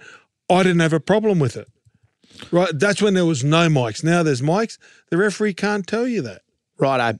I 0.50 0.64
didn't 0.64 0.80
have 0.80 0.94
a 0.94 1.00
problem 1.00 1.40
with 1.40 1.58
it. 1.58 1.68
Right? 2.52 2.70
That's 2.74 3.02
when 3.02 3.16
there 3.16 3.26
was 3.26 3.44
no 3.44 3.68
mics. 3.68 4.04
Now 4.04 4.22
there's 4.22 4.42
mics. 4.42 4.78
The 5.10 5.18
referee 5.18 5.56
can't 5.56 5.88
tell 5.88 6.08
you 6.08 6.22
that. 6.22 6.44
Righto. 6.78 7.18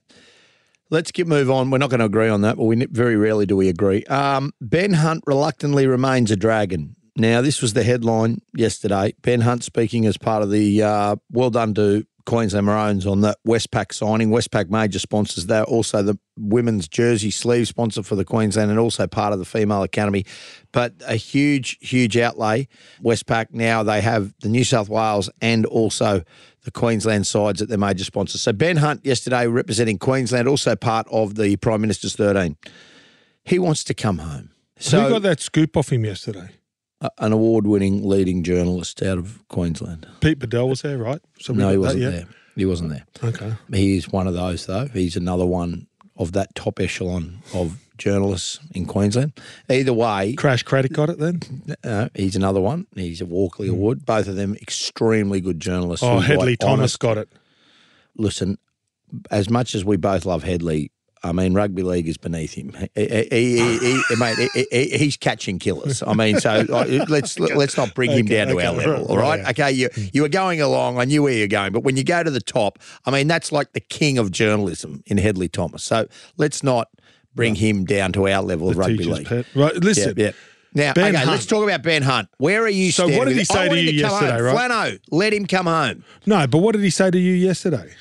Let's 0.90 1.12
get 1.12 1.28
move 1.28 1.50
on. 1.50 1.70
We're 1.70 1.80
not 1.80 1.90
going 1.90 2.00
to 2.00 2.06
agree 2.06 2.30
on 2.30 2.42
that, 2.42 2.56
but 2.56 2.64
we 2.64 2.86
very 2.86 3.18
rarely 3.18 3.46
do 3.46 3.58
we 3.58 3.68
agree. 3.68 4.06
Um, 4.06 4.54
ben 4.62 4.94
Hunt 4.94 5.24
reluctantly 5.28 5.86
remains 5.88 6.32
a 6.32 6.38
dragon. 6.38 6.96
Now, 7.18 7.42
this 7.42 7.62
was 7.62 7.74
the 7.74 7.84
headline 7.84 8.42
yesterday. 8.56 9.16
Ben 9.24 9.42
Hunt 9.42 9.64
speaking 9.64 10.06
as 10.06 10.18
part 10.18 10.44
of 10.44 10.52
the 10.52 10.84
uh, 10.84 11.16
well 11.32 11.50
done 11.50 11.74
to 11.74 12.06
Queensland 12.28 12.66
Maroons 12.66 13.08
on 13.08 13.22
the 13.22 13.38
Westpac 13.48 13.94
signing. 13.94 14.30
Westpac 14.30 14.70
major 14.70 15.00
sponsors. 15.00 15.46
They're 15.46 15.64
also 15.64 16.04
the 16.04 16.20
women's 16.38 16.90
jersey 16.90 17.32
sleeve 17.32 17.70
sponsor 17.70 18.04
for 18.04 18.16
the 18.16 18.26
Queensland 18.26 18.70
and 18.70 18.78
also 18.78 19.08
part 19.08 19.32
of 19.32 19.40
the 19.40 19.46
female 19.46 19.82
academy. 19.82 20.26
But 20.74 20.94
a 21.08 21.16
huge, 21.16 21.78
huge 21.80 22.18
outlay. 22.18 22.68
Westpac 23.02 23.48
now 23.52 23.82
they 23.82 24.02
have 24.02 24.34
the 24.42 24.50
New 24.50 24.66
South 24.66 24.90
Wales 24.90 25.30
and 25.42 25.66
also 25.66 26.22
the 26.64 26.72
Queensland 26.72 27.26
sides 27.26 27.62
at 27.62 27.70
their 27.70 27.78
major 27.78 28.04
sponsors. 28.04 28.42
So 28.42 28.52
Ben 28.52 28.76
Hunt 28.76 29.06
yesterday 29.06 29.48
representing 29.48 29.98
Queensland, 29.98 30.50
also 30.50 30.76
part 30.76 31.08
of 31.10 31.36
the 31.36 31.56
Prime 31.56 31.80
Minister's 31.80 32.18
13. 32.18 32.58
He 33.46 33.58
wants 33.58 33.86
to 33.86 33.94
come 33.94 34.18
home. 34.18 34.52
So 34.78 35.04
Who 35.04 35.10
got 35.12 35.22
that 35.22 35.40
scoop 35.40 35.78
off 35.78 35.94
him 35.94 36.04
yesterday? 36.04 36.50
An 37.20 37.32
award-winning 37.32 38.08
leading 38.08 38.42
journalist 38.44 39.04
out 39.04 39.20
of 39.20 39.48
Queensland. 39.50 40.08
Pete 40.20 40.40
Badel 40.40 40.68
was 40.70 40.82
there, 40.82 40.98
right? 40.98 41.22
So 41.40 41.54
we 41.54 41.60
No, 41.60 41.70
he 41.70 41.78
wasn't 41.78 42.04
there. 42.12 42.26
He 42.56 42.66
wasn't 42.66 42.90
there. 42.90 43.06
Okay. 43.24 43.54
He 43.72 43.98
is 43.98 44.12
one 44.12 44.26
of 44.28 44.34
those, 44.34 44.66
though. 44.66 44.88
He's 44.88 45.16
another 45.16 45.46
one 45.46 45.86
of 46.16 46.32
that 46.32 46.56
top 46.56 46.80
echelon 46.80 47.44
of 47.54 47.80
journalists 48.00 48.60
in 48.74 48.88
Queensland. 48.88 49.34
Either 49.70 49.94
way, 49.94 50.34
Crash 50.34 50.64
Craddock 50.64 50.94
got 50.94 51.10
it 51.12 51.20
then? 51.20 51.40
uh, 51.84 52.10
he's 52.16 52.36
another 52.36 52.60
one. 52.62 52.88
He's 52.96 53.22
a 53.22 53.26
Walkley 53.28 53.68
Award. 53.68 54.04
Both 54.04 54.28
of 54.28 54.36
them 54.36 54.56
extremely 54.56 55.40
good 55.40 55.60
journalists. 55.60 56.04
Oh, 56.04 56.18
Hedley 56.20 56.58
Thomas 56.58 56.80
honest- 56.80 57.00
got 57.00 57.18
it. 57.20 57.30
Listen, 58.16 58.58
as 59.30 59.50
much 59.52 59.76
as 59.76 59.86
we 59.86 59.98
both 59.98 60.26
love 60.26 60.42
Hedley, 60.44 60.92
I 61.24 61.32
mean, 61.32 61.54
rugby 61.54 61.84
league 61.84 62.08
is 62.08 62.18
beneath 62.18 62.54
him. 62.54 62.76
He, 62.96 63.06
he, 63.30 63.58
he, 63.80 64.02
he, 64.10 64.16
mate, 64.18 64.38
he, 64.54 64.66
he- 64.72 64.98
he's 64.98 65.18
catching 65.18 65.60
killers. 65.60 66.04
I 66.06 66.14
mean, 66.14 66.40
so 66.40 66.66
let's 67.10 67.40
let's 67.40 67.76
not 67.78 67.94
bring 67.96 68.12
him 68.12 68.26
Okay, 68.26 68.36
down 68.36 68.48
to 68.48 68.58
okay, 68.58 68.66
our 68.68 68.74
level, 68.74 69.06
all 69.08 69.18
right? 69.18 69.40
right. 69.42 69.50
Okay, 69.60 69.72
you 69.72 69.90
hmm. 69.94 70.04
you 70.14 70.22
were 70.22 70.30
going 70.30 70.62
along. 70.62 71.00
I 71.00 71.06
knew 71.06 71.24
where 71.24 71.34
you're 71.34 71.48
going, 71.48 71.72
but 71.74 71.84
when 71.84 71.98
you 71.98 72.04
go 72.04 72.24
to 72.24 72.30
the 72.32 72.40
top, 72.42 72.80
I 73.06 73.12
mean, 73.12 73.28
that's 73.28 73.52
like 73.52 73.74
the 73.74 73.80
king 73.80 74.18
of 74.18 74.32
journalism 74.32 75.04
in 75.08 75.18
Hedley 75.18 75.48
Thomas. 75.50 75.84
So 75.84 76.08
let's 76.38 76.64
not 76.64 76.90
bring 77.36 77.56
him 77.56 77.86
down 77.86 78.14
to 78.14 78.28
our 78.28 78.42
level 78.42 78.70
of 78.70 78.78
rugby 78.78 79.04
league. 79.04 79.28
pet. 79.28 79.46
Right, 79.56 79.76
listen. 79.76 80.14
Yeah, 80.18 80.26
yeah. 80.28 80.32
Now, 80.74 80.94
Ben 80.94 81.06
okay, 81.10 81.18
Hunt. 81.18 81.32
let's 81.32 81.46
talk 81.48 81.64
about 81.64 81.82
Ben 81.82 82.04
Hunt. 82.04 82.30
Where 82.38 82.62
are 82.64 82.68
you 82.70 82.92
So 82.92 83.08
what 83.08 83.28
did 83.28 83.38
he 83.38 83.46
say 83.46 83.68
to 83.70 83.76
you 83.80 84.02
come 84.04 84.12
yesterday, 84.12 84.34
home. 84.34 84.56
right? 84.56 84.72
Flano, 84.72 85.00
let 85.12 85.34
him 85.34 85.48
come 85.48 85.66
home. 85.66 86.04
No, 86.28 86.46
but 86.46 86.60
what 86.60 86.74
did 86.74 86.84
he 86.84 86.90
say 86.92 87.10
to 87.10 87.18
you 87.18 87.34
yesterday? 87.34 87.92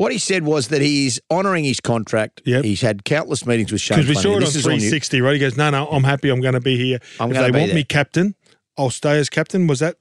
What 0.00 0.12
he 0.12 0.18
said 0.18 0.44
was 0.44 0.68
that 0.68 0.80
he's 0.80 1.20
honouring 1.30 1.62
his 1.62 1.78
contract. 1.78 2.40
Yep. 2.46 2.64
He's 2.64 2.80
had 2.80 3.04
countless 3.04 3.44
meetings 3.44 3.70
with 3.70 3.82
Shane 3.82 3.98
Because 3.98 4.08
we 4.08 4.14
saw 4.14 4.30
it 4.30 4.36
on 4.36 4.40
This 4.40 4.56
is 4.56 4.62
360, 4.62 5.20
right? 5.20 5.34
He 5.34 5.38
goes, 5.38 5.58
no, 5.58 5.68
no, 5.68 5.86
I'm 5.88 6.04
happy. 6.04 6.30
I'm 6.30 6.40
going 6.40 6.54
to 6.54 6.60
be 6.60 6.78
here. 6.78 7.00
I'm 7.20 7.30
if 7.30 7.36
they 7.36 7.50
want 7.50 7.66
there. 7.66 7.74
me 7.74 7.84
captain, 7.84 8.34
I'll 8.78 8.88
stay 8.88 9.18
as 9.18 9.28
captain. 9.28 9.66
Was 9.66 9.80
that 9.80 9.98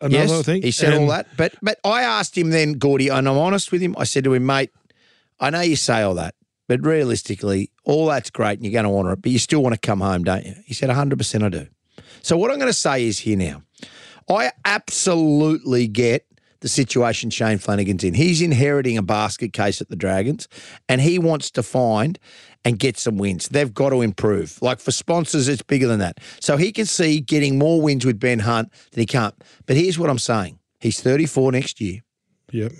another 0.00 0.16
Yes, 0.24 0.42
thing? 0.46 0.62
he 0.62 0.72
said 0.72 0.94
all 0.94 1.06
that. 1.06 1.28
But 1.36 1.54
but 1.62 1.78
I 1.84 2.02
asked 2.02 2.36
him 2.36 2.50
then, 2.50 2.72
Gordy, 2.72 3.06
and 3.06 3.28
I'm 3.28 3.38
honest 3.38 3.70
with 3.70 3.80
him. 3.80 3.94
I 3.96 4.02
said 4.02 4.24
to 4.24 4.34
him, 4.34 4.44
mate, 4.44 4.72
I 5.38 5.50
know 5.50 5.60
you 5.60 5.76
say 5.76 6.02
all 6.02 6.14
that, 6.14 6.34
but 6.66 6.84
realistically, 6.84 7.70
all 7.84 8.06
that's 8.06 8.30
great 8.30 8.58
and 8.58 8.64
you're 8.64 8.72
going 8.82 8.92
to 8.92 8.98
honour 8.98 9.12
it, 9.12 9.22
but 9.22 9.30
you 9.30 9.38
still 9.38 9.62
want 9.62 9.76
to 9.76 9.80
come 9.80 10.00
home, 10.00 10.24
don't 10.24 10.44
you? 10.44 10.56
He 10.64 10.74
said, 10.74 10.90
100% 10.90 11.42
I 11.44 11.48
do. 11.50 11.68
So 12.20 12.36
what 12.36 12.50
I'm 12.50 12.58
going 12.58 12.66
to 12.66 12.72
say 12.72 13.06
is 13.06 13.20
here 13.20 13.36
now, 13.36 13.62
I 14.28 14.50
absolutely 14.64 15.86
get 15.86 16.25
the 16.60 16.68
situation 16.68 17.30
Shane 17.30 17.58
Flanagan's 17.58 18.04
in. 18.04 18.14
He's 18.14 18.42
inheriting 18.42 18.96
a 18.98 19.02
basket 19.02 19.52
case 19.52 19.80
at 19.80 19.88
the 19.88 19.96
Dragons, 19.96 20.48
and 20.88 21.00
he 21.00 21.18
wants 21.18 21.50
to 21.52 21.62
find 21.62 22.18
and 22.64 22.78
get 22.78 22.98
some 22.98 23.16
wins. 23.16 23.48
They've 23.48 23.72
got 23.72 23.90
to 23.90 24.02
improve. 24.02 24.60
Like 24.60 24.80
for 24.80 24.90
sponsors, 24.90 25.48
it's 25.48 25.62
bigger 25.62 25.86
than 25.86 26.00
that. 26.00 26.18
So 26.40 26.56
he 26.56 26.72
can 26.72 26.86
see 26.86 27.20
getting 27.20 27.58
more 27.58 27.80
wins 27.80 28.04
with 28.04 28.18
Ben 28.18 28.40
Hunt 28.40 28.72
than 28.90 29.00
he 29.00 29.06
can't. 29.06 29.34
But 29.66 29.76
here's 29.76 29.98
what 29.98 30.10
I'm 30.10 30.18
saying: 30.18 30.58
he's 30.80 31.00
34 31.00 31.52
next 31.52 31.80
year. 31.80 32.00
Yep. 32.52 32.72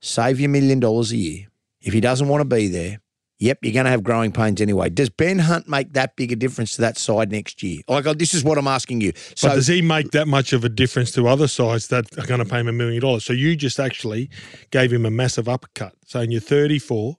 save 0.00 0.40
your 0.40 0.48
million 0.50 0.80
dollars 0.80 1.12
a 1.12 1.16
year. 1.16 1.46
If 1.80 1.92
he 1.92 2.00
doesn't 2.00 2.28
want 2.28 2.40
to 2.40 2.56
be 2.56 2.68
there, 2.68 3.00
yep, 3.38 3.58
you're 3.62 3.72
going 3.72 3.84
to 3.84 3.90
have 3.90 4.02
growing 4.02 4.32
pains 4.32 4.60
anyway. 4.60 4.90
Does 4.90 5.10
Ben 5.10 5.38
Hunt 5.38 5.68
make 5.68 5.92
that 5.92 6.16
big 6.16 6.32
a 6.32 6.36
difference 6.36 6.74
to 6.76 6.80
that 6.82 6.98
side 6.98 7.30
next 7.30 7.62
year? 7.62 7.82
Like, 7.88 8.06
uh, 8.06 8.14
this 8.14 8.34
is 8.34 8.44
what 8.44 8.58
I'm 8.58 8.68
asking 8.68 9.00
you. 9.00 9.12
So, 9.34 9.48
but 9.48 9.54
does 9.56 9.66
he 9.66 9.82
make 9.82 10.10
that 10.12 10.28
much 10.28 10.52
of 10.52 10.64
a 10.64 10.68
difference 10.68 11.10
to 11.12 11.28
other 11.28 11.48
sides 11.48 11.88
that 11.88 12.18
are 12.18 12.26
going 12.26 12.40
to 12.40 12.46
pay 12.46 12.60
him 12.60 12.68
a 12.68 12.72
million 12.72 13.00
dollars? 13.00 13.24
So 13.24 13.32
you 13.32 13.56
just 13.56 13.80
actually 13.80 14.30
gave 14.70 14.92
him 14.92 15.06
a 15.06 15.10
massive 15.10 15.48
uppercut. 15.48 15.94
Saying 16.06 16.30
you're 16.30 16.40
34, 16.40 17.16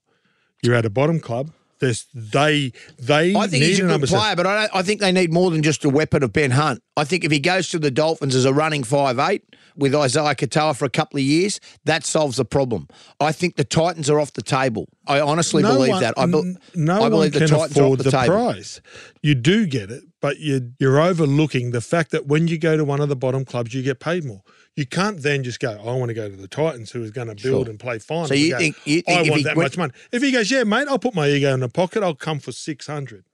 you're 0.62 0.74
at 0.74 0.84
a 0.84 0.90
bottom 0.90 1.20
club. 1.20 1.52
There's 1.80 2.06
they 2.14 2.72
they 2.98 3.34
I 3.34 3.46
think 3.46 3.62
need 3.62 3.68
he's 3.68 3.78
a 3.80 3.82
a 3.82 3.86
good 3.86 3.90
number 3.92 4.06
seven. 4.06 4.20
player, 4.22 4.36
but 4.36 4.46
I, 4.46 4.60
don't, 4.62 4.76
I 4.76 4.82
think 4.82 5.00
they 5.00 5.12
need 5.12 5.32
more 5.32 5.50
than 5.50 5.62
just 5.62 5.84
a 5.84 5.88
weapon 5.90 6.22
of 6.22 6.32
Ben 6.32 6.50
Hunt. 6.52 6.82
I 6.96 7.04
think 7.04 7.24
if 7.24 7.32
he 7.32 7.40
goes 7.40 7.68
to 7.70 7.78
the 7.78 7.90
Dolphins 7.90 8.34
as 8.34 8.44
a 8.44 8.52
running 8.52 8.84
five 8.84 9.18
eight 9.18 9.44
with 9.76 9.92
Isaiya 9.94 10.34
Katoa 10.36 10.76
for 10.76 10.84
a 10.84 10.90
couple 10.90 11.18
of 11.18 11.24
years, 11.24 11.58
that 11.84 12.04
solves 12.04 12.36
the 12.36 12.44
problem. 12.44 12.86
I 13.18 13.32
think 13.32 13.56
the 13.56 13.64
Titans 13.64 14.10
are 14.10 14.20
off 14.20 14.32
the 14.34 14.42
table. 14.42 14.88
I 15.06 15.20
honestly 15.20 15.62
No 15.62 15.74
believe 15.74 15.90
one- 15.92 16.02
that. 16.02 16.14
I, 16.18 16.26
be- 16.26 16.54
no 16.74 17.02
I 17.02 17.08
believe 17.08 17.32
the 17.32 17.46
Titans 17.46 17.78
are 17.78 17.84
off 17.84 17.96
the, 17.98 18.04
the, 18.04 18.10
table. 18.10 18.26
price. 18.34 18.80
You 19.22 19.34
do 19.34 19.64
get 19.66 19.90
it, 19.90 20.02
but 20.20 20.38
you 20.38 20.72
you're 20.78 21.00
overlooking 21.00 21.70
the 21.70 21.80
fact 21.80 22.10
that 22.10 22.26
when 22.26 22.46
you 22.46 22.58
go 22.58 22.76
to 22.76 22.84
one 22.84 23.00
of 23.00 23.08
the 23.08 23.16
bottom 23.16 23.44
clubs, 23.46 23.72
you 23.72 23.82
get 23.82 24.00
paid 24.00 24.24
more. 24.24 24.42
You 24.76 24.86
can't 24.86 25.20
then 25.20 25.42
just 25.42 25.60
go, 25.60 25.72
I 25.72 25.92
want 25.96 26.08
to 26.08 26.14
go 26.14 26.28
to 26.30 26.36
the 26.36 26.48
Titans, 26.48 26.90
who 26.90 27.02
is 27.02 27.10
going 27.10 27.26
to 27.28 27.34
build 27.34 27.66
Sure. 27.66 27.70
and 27.70 27.78
play 27.78 27.98
finals. 27.98 28.28
So 28.28 28.34
you 28.34 28.52
go, 28.52 28.58
think- 28.58 28.76
you 28.86 29.02
think 29.02 29.18
I 29.18 29.22
if 29.22 29.30
want 29.30 29.44
that 29.44 29.56
went- 29.56 29.66
much 29.70 29.78
money? 29.78 29.92
If 30.12 30.22
he 30.22 30.30
goes, 30.32 30.50
yeah, 30.50 30.64
mate, 30.64 30.86
I'll 30.88 30.98
put 30.98 31.14
my 31.14 31.28
ego 31.28 31.52
in 31.52 31.60
the 31.60 31.68
pocket. 31.68 32.02
I'll 32.02 32.14
come 32.14 32.38
for 32.38 32.52
six 32.52 32.86
hundred. 32.86 33.24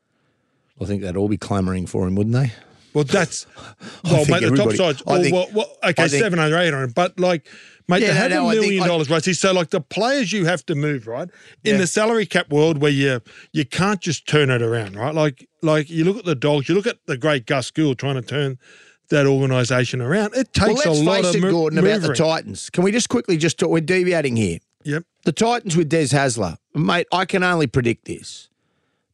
I 0.81 0.85
think 0.87 1.03
they'd 1.03 1.16
all 1.16 1.29
be 1.29 1.37
clamouring 1.38 1.87
for 1.87 2.07
him, 2.07 2.16
wouldn't 2.16 2.35
they? 2.35 2.53
Well, 2.94 3.05
that's 3.05 3.46
well, 4.05 4.25
mate. 4.27 4.40
The 4.40 4.57
top 4.57 4.72
sides. 4.72 5.03
I 5.07 5.11
Well, 5.12 5.22
think- 5.22 5.35
well, 5.35 5.49
well, 5.55 5.77
okay, 5.85 6.09
think- 6.09 6.22
seven 6.22 6.38
hundred, 6.38 6.59
eight 6.59 6.72
hundred. 6.72 6.94
But 6.94 7.20
like, 7.20 7.46
mate, 7.87 8.01
Yeah, 8.03 8.09
no, 8.09 8.14
have 8.14 8.31
no, 8.31 8.51
a 8.51 8.55
million 8.55 8.87
dollars, 8.88 9.11
right? 9.11 9.22
See, 9.22 9.35
so 9.35 9.53
like 9.53 9.68
the 9.70 9.81
players 9.83 10.33
you 10.33 10.46
have 10.46 10.64
to 10.66 10.75
move, 10.75 11.07
right? 11.07 11.29
In 11.64 11.75
Yeah. 11.75 11.81
the 11.83 11.87
salary 11.87 12.25
cap 12.27 12.51
world, 12.51 12.79
where 12.79 12.90
you 12.90 13.20
you 13.53 13.64
can't 13.66 14.01
just 14.01 14.27
turn 14.27 14.49
it 14.51 14.62
around, 14.62 14.96
right? 14.96 15.14
Like, 15.14 15.46
like 15.62 15.90
you 15.90 16.05
look 16.05 16.16
at 16.16 16.25
the 16.25 16.35
dogs, 16.35 16.68
you 16.70 16.75
look 16.75 16.87
at 16.87 16.99
the 17.07 17.18
great 17.18 17.46
Gus 17.46 17.70
Gould 17.70 17.99
trying 17.99 18.14
to 18.16 18.22
turn 18.22 18.59
that 19.08 19.26
organisation 19.26 20.00
around. 20.00 20.34
It 20.34 20.48
Well, 20.58 20.68
takes 20.68 20.86
let's 20.86 20.98
a 21.00 21.02
lot 21.02 21.16
face 21.22 21.26
of 21.30 21.34
it, 21.36 21.40
mo- 21.42 21.52
Gorden, 21.52 21.78
about 21.78 22.02
the. 22.02 22.14
Titans. 22.14 22.70
Can 22.70 22.84
we 22.84 22.92
just 22.92 23.08
quickly 23.08 23.36
just 23.36 23.58
talk? 23.58 23.70
We're 23.70 23.80
deviating 23.80 24.36
here. 24.36 24.58
Yep. 24.84 25.04
The 25.24 25.32
Titans 25.32 25.76
with 25.76 25.88
Des 25.88 26.06
Hasler, 26.08 26.56
mate. 26.74 27.06
I 27.12 27.24
can 27.24 27.42
only 27.42 27.66
predict 27.66 28.04
this, 28.04 28.48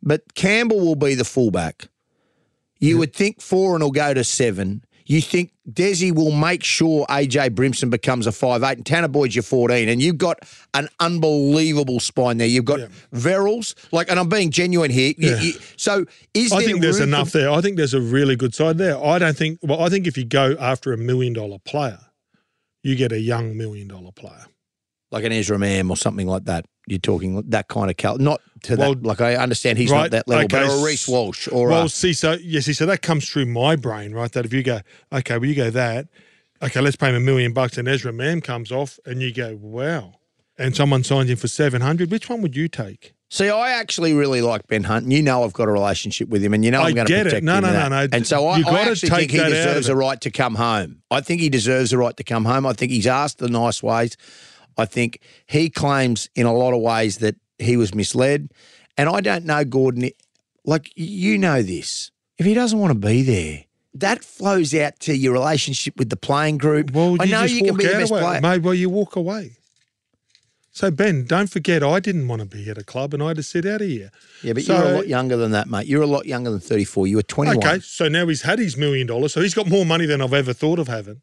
but 0.02 0.34
Campbell 0.34 0.80
will 0.80 0.96
be 0.96 1.14
the 1.14 1.24
fullback. 1.24 1.88
You 2.78 2.98
would 2.98 3.14
think 3.14 3.40
four 3.40 3.74
and 3.74 3.82
will 3.82 3.92
go 3.92 4.12
to 4.12 4.24
seven. 4.24 4.84
You 5.06 5.20
think 5.20 5.52
Desi 5.70 6.14
will 6.14 6.30
make 6.32 6.62
sure 6.64 7.04
AJ 7.08 7.50
Brimson 7.50 7.90
becomes 7.90 8.26
a 8.26 8.32
five 8.32 8.62
eight, 8.62 8.76
and 8.78 8.84
Tanah 8.84 9.10
Boyd's 9.10 9.34
your 9.36 9.42
fourteen, 9.42 9.88
and 9.88 10.00
you've 10.02 10.18
got 10.18 10.38
an 10.74 10.88
unbelievable 11.00 12.00
spine 12.00 12.38
there. 12.38 12.46
You've 12.46 12.64
got 12.64 12.80
Yeah. 12.80 12.86
Verrills, 13.14 13.74
like, 13.92 14.10
and 14.10 14.18
I'm 14.18 14.28
being 14.28 14.50
genuine 14.50 14.90
here. 14.90 15.12
Yeah. 15.18 15.40
you- 15.40 15.54
so 15.76 16.04
is 16.34 16.52
I 16.52 16.58
there 16.58 16.66
think 16.68 16.80
there's 16.82 17.00
room 17.00 17.10
for- 17.10 17.16
enough 17.16 17.32
there. 17.32 17.50
I 17.50 17.60
think 17.60 17.76
there's 17.76 17.94
a 17.94 18.00
really 18.00 18.36
good 18.36 18.54
side 18.54 18.78
there. 18.78 19.02
I 19.04 19.18
don't 19.18 19.36
think. 19.36 19.58
Well, 19.62 19.80
I 19.82 19.88
think 19.88 20.06
if 20.06 20.16
you 20.16 20.24
go 20.24 20.56
after 20.58 20.92
a 20.92 20.96
million 20.98 21.32
dollar 21.32 21.58
player, 21.58 21.98
you 22.82 22.94
get 22.96 23.12
a 23.12 23.20
young 23.20 23.56
million 23.56 23.88
dollar 23.88 24.12
player. 24.12 24.46
like 25.10 25.24
an 25.24 25.32
Ezra 25.32 25.58
Mam 25.58 25.90
or 25.90 25.96
something 25.96 26.26
like 26.26 26.46
that. 26.46 26.64
You're 26.86 26.98
talking 26.98 27.40
that 27.48 27.68
kind 27.68 27.90
of 27.90 27.96
cal, 27.96 28.18
not 28.18 28.40
to 28.64 28.76
Well, 28.76 28.94
that. 28.94 29.04
Like 29.04 29.20
I 29.20 29.36
understand 29.36 29.78
he's 29.78 29.90
right, 29.90 30.02
not 30.02 30.10
that 30.10 30.28
level, 30.28 30.48
but 30.48 30.62
okay, 30.62 30.68
or 30.68 30.80
a 30.80 30.84
Reece 30.84 31.06
Walsh 31.06 31.46
or 31.48 31.68
well, 31.68 31.84
a, 31.84 31.88
see, 31.88 32.12
so 32.12 32.32
yes, 32.42 32.64
see, 32.64 32.72
so 32.72 32.86
that 32.86 33.02
comes 33.02 33.28
through 33.28 33.46
my 33.46 33.76
brain, 33.76 34.12
right? 34.12 34.30
That 34.32 34.44
if 34.44 34.52
you 34.52 34.62
go, 34.64 34.80
okay, 35.12 35.38
well, 35.38 35.46
you 35.46 35.54
go 35.54 35.70
that, 35.70 36.08
okay, 36.60 36.80
let's 36.80 36.96
pay 36.96 37.10
him 37.10 37.14
a 37.14 37.20
million 37.20 37.52
bucks, 37.52 37.78
and 37.78 37.86
Ezra 37.86 38.12
Mam 38.12 38.40
comes 38.40 38.72
off, 38.72 38.98
and 39.06 39.22
you 39.22 39.32
go, 39.32 39.56
wow, 39.60 40.14
and 40.58 40.74
someone 40.74 41.04
signs 41.04 41.30
him 41.30 41.36
for 41.36 41.48
seven 41.48 41.82
hundred. 41.82 42.10
Which 42.10 42.28
one 42.28 42.42
would 42.42 42.56
you 42.56 42.66
take? 42.66 43.14
See, 43.30 43.48
I 43.48 43.70
actually 43.70 44.12
really 44.12 44.42
like 44.42 44.66
Ben 44.66 44.82
Hunt, 44.82 45.04
and 45.04 45.12
you 45.12 45.22
know 45.22 45.44
I've 45.44 45.54
got 45.54 45.68
a 45.68 45.72
relationship 45.72 46.28
with 46.28 46.42
him, 46.44 46.52
and 46.52 46.64
you 46.64 46.70
know 46.72 46.82
I 46.82 46.88
I'm 46.88 46.94
going 46.94 47.06
to 47.06 47.12
get 47.12 47.20
it. 47.26 47.30
protect 47.30 47.44
No, 47.44 47.58
him. 47.58 47.62
no, 47.62 47.68
in 47.68 47.74
no, 47.74 47.88
no. 47.88 48.08
And 48.12 48.26
so 48.26 48.46
I, 48.46 48.58
You 48.58 48.66
I 48.66 48.80
actually 48.80 49.08
take 49.08 49.18
think 49.18 49.30
he 49.30 49.36
that 49.38 49.46
out 49.46 49.52
of 49.52 49.56
deserves 49.56 49.88
a 49.88 49.96
right 49.96 50.20
to 50.20 50.30
come 50.30 50.56
home. 50.56 51.02
I 51.10 51.20
think 51.22 51.40
he 51.40 51.48
deserves 51.48 51.92
a 51.94 51.98
right 51.98 52.14
to 52.16 52.24
come 52.24 52.44
home. 52.44 52.66
I 52.66 52.72
think 52.74 52.90
he's 52.92 53.06
asked 53.06 53.38
the 53.38 53.48
nice 53.48 53.82
ways. 53.82 54.16
I 54.76 54.84
think 54.86 55.20
he 55.46 55.68
claims 55.70 56.28
in 56.34 56.46
a 56.46 56.52
lot 56.52 56.72
of 56.74 56.80
ways 56.80 57.18
that 57.18 57.36
he 57.58 57.76
was 57.76 57.94
misled, 57.94 58.50
and 58.96 59.08
I 59.08 59.20
don't 59.20 59.44
know 59.44 59.64
Gorden. 59.64 60.10
Like 60.64 60.92
you 60.96 61.38
know 61.38 61.62
this, 61.62 62.10
if 62.38 62.46
he 62.46 62.54
doesn't 62.54 62.78
want 62.78 62.92
to 62.92 62.98
be 62.98 63.22
there. 63.22 63.64
That 63.94 64.24
flows 64.24 64.74
out 64.74 64.98
to 65.00 65.14
your 65.14 65.34
relationship 65.34 65.98
with 65.98 66.08
the 66.08 66.16
playing 66.16 66.56
group. 66.56 66.92
Well, 66.92 67.16
I 67.20 67.24
you 67.24 67.32
know 67.32 67.42
you 67.42 67.62
can 67.62 67.76
be 67.76 67.84
the 67.84 67.92
best 67.92 68.10
away. 68.10 68.20
player. 68.22 68.40
mate. 68.40 68.62
Well, 68.62 68.72
you 68.72 68.88
walk 68.88 69.16
away. 69.16 69.56
So 70.74 70.90
Ben, 70.90 71.26
don't 71.26 71.50
forget, 71.50 71.82
I 71.82 72.00
didn't 72.00 72.26
want 72.28 72.40
to 72.40 72.46
be 72.46 72.70
at 72.70 72.78
a 72.78 72.84
club, 72.84 73.12
and 73.12 73.22
I 73.22 73.28
had 73.28 73.36
to 73.36 73.42
sit 73.42 73.66
out 73.66 73.82
of 73.82 73.86
here. 73.88 74.10
Yeah, 74.42 74.54
but 74.54 74.62
So- 74.62 74.74
you're 74.78 74.92
a 74.92 74.96
lot 74.96 75.08
younger 75.08 75.36
than 75.36 75.50
that, 75.50 75.68
mate. 75.68 75.86
You're 75.86 76.00
a 76.00 76.06
lot 76.06 76.24
younger 76.24 76.50
than 76.50 76.60
34. 76.60 77.06
You 77.06 77.16
were 77.16 77.22
21. 77.22 77.58
Okay, 77.58 77.80
so 77.80 78.08
now 78.08 78.26
he's 78.26 78.40
had 78.42 78.58
his 78.58 78.78
million 78.78 79.06
dollars, 79.06 79.34
so 79.34 79.42
he's 79.42 79.52
got 79.52 79.68
more 79.68 79.84
money 79.84 80.06
than 80.06 80.22
I've 80.22 80.32
ever 80.32 80.54
thought 80.54 80.78
of 80.78 80.88
having 80.88 81.20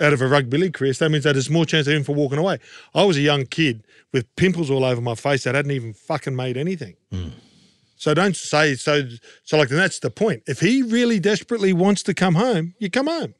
out 0.00 0.12
of 0.12 0.20
a 0.20 0.28
rugby 0.28 0.58
league 0.58 0.74
career. 0.74 0.92
So 0.92 1.04
that 1.04 1.10
means 1.10 1.24
that 1.24 1.32
there's 1.32 1.50
more 1.50 1.64
chance 1.64 1.86
of 1.86 1.94
him 1.94 2.04
for 2.04 2.14
walking 2.14 2.38
away. 2.38 2.58
I 2.94 3.04
was 3.04 3.16
a 3.16 3.20
young 3.20 3.46
kid 3.46 3.82
with 4.12 4.34
pimples 4.36 4.70
all 4.70 4.84
over 4.84 5.00
my 5.00 5.14
face 5.14 5.44
that 5.44 5.54
hadn't 5.54 5.72
even 5.72 5.92
fucking 5.92 6.36
made 6.36 6.56
anything. 6.56 6.96
Hmm. 7.10 7.28
So 7.96 8.14
don't 8.14 8.36
say 8.36 8.76
so. 8.76 9.08
So 9.42 9.58
like, 9.58 9.68
that's 9.68 9.98
the 9.98 10.10
point. 10.10 10.44
If 10.46 10.60
he 10.60 10.82
really 10.82 11.18
desperately 11.18 11.72
wants 11.72 12.02
to 12.04 12.14
come 12.14 12.36
home, 12.36 12.74
you 12.78 12.90
come 12.90 13.08
home. 13.08 13.34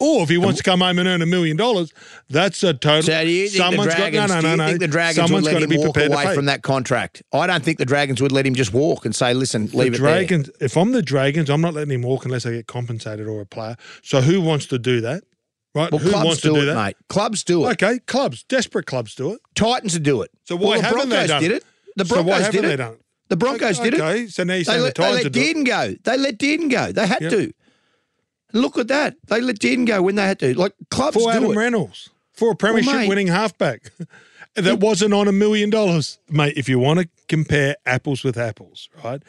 Or 0.00 0.22
if 0.22 0.28
he 0.28 0.38
wants 0.38 0.58
to 0.58 0.62
come 0.62 0.80
home 0.80 1.00
and 1.00 1.08
earn 1.08 1.22
a 1.22 1.26
million 1.26 1.56
dollars, 1.56 1.92
that's 2.30 2.62
a 2.62 2.72
total. 2.72 3.02
So 3.02 3.24
do 3.24 3.28
you 3.28 3.48
think 3.48 3.76
the 3.76 3.82
Dragons, 3.82 4.28
got, 4.28 4.28
no, 4.28 4.34
no, 4.36 4.40
do 4.40 4.46
no, 4.46 4.50
you 4.52 4.56
no. 4.56 4.66
think 4.68 4.80
the 4.80 4.86
Dragons 4.86 5.16
Someone's 5.16 5.44
would 5.44 5.52
let 5.54 5.58
to 5.58 5.64
him 5.64 5.70
be 5.70 5.78
walk 5.78 5.96
away 5.96 6.34
from 6.36 6.44
that 6.44 6.62
contract? 6.62 7.24
I 7.32 7.48
don't 7.48 7.64
think 7.64 7.78
the 7.78 7.84
Dragons 7.84 8.22
would 8.22 8.30
let 8.30 8.46
him 8.46 8.54
just 8.54 8.72
walk 8.72 9.04
and 9.04 9.12
say, 9.12 9.34
listen, 9.34 9.62
leave 9.72 9.92
the 9.92 9.98
it. 9.98 9.98
Dragons, 9.98 10.50
if 10.60 10.76
I'm 10.76 10.92
the 10.92 11.02
Dragons, 11.02 11.50
I'm 11.50 11.60
not 11.60 11.74
letting 11.74 11.92
him 11.92 12.02
walk 12.02 12.24
unless 12.24 12.46
I 12.46 12.52
get 12.52 12.68
compensated 12.68 13.26
or 13.26 13.40
a 13.40 13.46
player. 13.46 13.76
So 14.04 14.20
who 14.20 14.40
wants 14.40 14.66
to 14.66 14.78
do 14.78 15.00
that? 15.00 15.24
Right? 15.74 15.92
Well, 15.92 15.98
who 16.00 16.10
clubs 16.10 16.24
wants 16.26 16.40
do, 16.42 16.48
to 16.50 16.54
do 16.56 16.62
it, 16.62 16.64
that? 16.66 16.74
mate. 16.74 16.96
Clubs 17.08 17.44
do 17.44 17.66
it. 17.66 17.72
Okay, 17.82 17.98
clubs, 18.00 18.42
desperate 18.44 18.86
clubs 18.86 19.14
do 19.14 19.32
it. 19.34 19.40
Titans 19.54 19.98
do 19.98 20.22
it. 20.22 20.30
So 20.44 20.56
why 20.56 20.78
well, 20.78 20.80
the 20.80 20.86
haven't 20.86 21.08
they 21.10 21.26
done 21.26 21.44
it? 21.44 21.44
The 21.44 21.44
Broncos 21.44 21.48
did 21.48 21.52
it? 21.52 21.64
The 21.96 22.04
So 22.04 22.14
Broncos 22.14 22.30
why 22.30 22.38
haven't 22.40 22.62
did 22.62 22.68
they 22.68 22.74
it. 22.74 22.76
done 22.78 22.92
it? 22.94 23.00
The 23.28 23.36
Broncos 23.36 23.78
did 23.78 23.94
it. 23.94 24.00
Okay, 24.00 24.26
so 24.28 24.44
now 24.44 24.54
you're 24.54 24.58
They 24.60 24.64
saying 24.64 24.82
let, 24.82 24.94
the 24.94 25.02
they 25.02 25.06
Titans 25.08 25.16
let 25.16 25.24
would 25.24 25.32
do 25.32 25.40
it. 25.40 25.56
Dearden 25.56 25.66
go. 25.66 25.96
They 26.04 26.16
let 26.16 26.38
Dearden 26.38 26.70
go. 26.70 26.92
They 26.92 27.06
had 27.06 27.20
Yep. 27.22 27.30
to. 27.32 27.52
Look 28.54 28.78
at 28.78 28.88
that. 28.88 29.16
They 29.26 29.40
let 29.42 29.58
Dearden 29.58 29.86
go 29.86 30.00
when 30.02 30.14
they 30.14 30.22
had 30.26 30.38
to. 30.40 30.54
Like 30.58 30.72
clubs 30.90 31.16
for 31.16 31.30
do 31.30 31.36
Adam 31.36 31.52
it. 31.52 31.56
Reynolds 31.56 32.08
for 32.32 32.52
a 32.52 32.56
premiership 32.56 32.92
mate. 32.94 33.08
winning 33.08 33.26
halfback 33.26 33.92
that 34.54 34.80
wasn't 34.80 35.12
on 35.12 35.28
a 35.28 35.32
million 35.32 35.68
dollars, 35.68 36.18
mate. 36.30 36.54
If 36.56 36.68
you 36.68 36.78
want 36.78 37.00
to 37.00 37.08
compare 37.28 37.76
apples 37.84 38.24
with 38.24 38.38
apples, 38.38 38.88
right? 39.04 39.22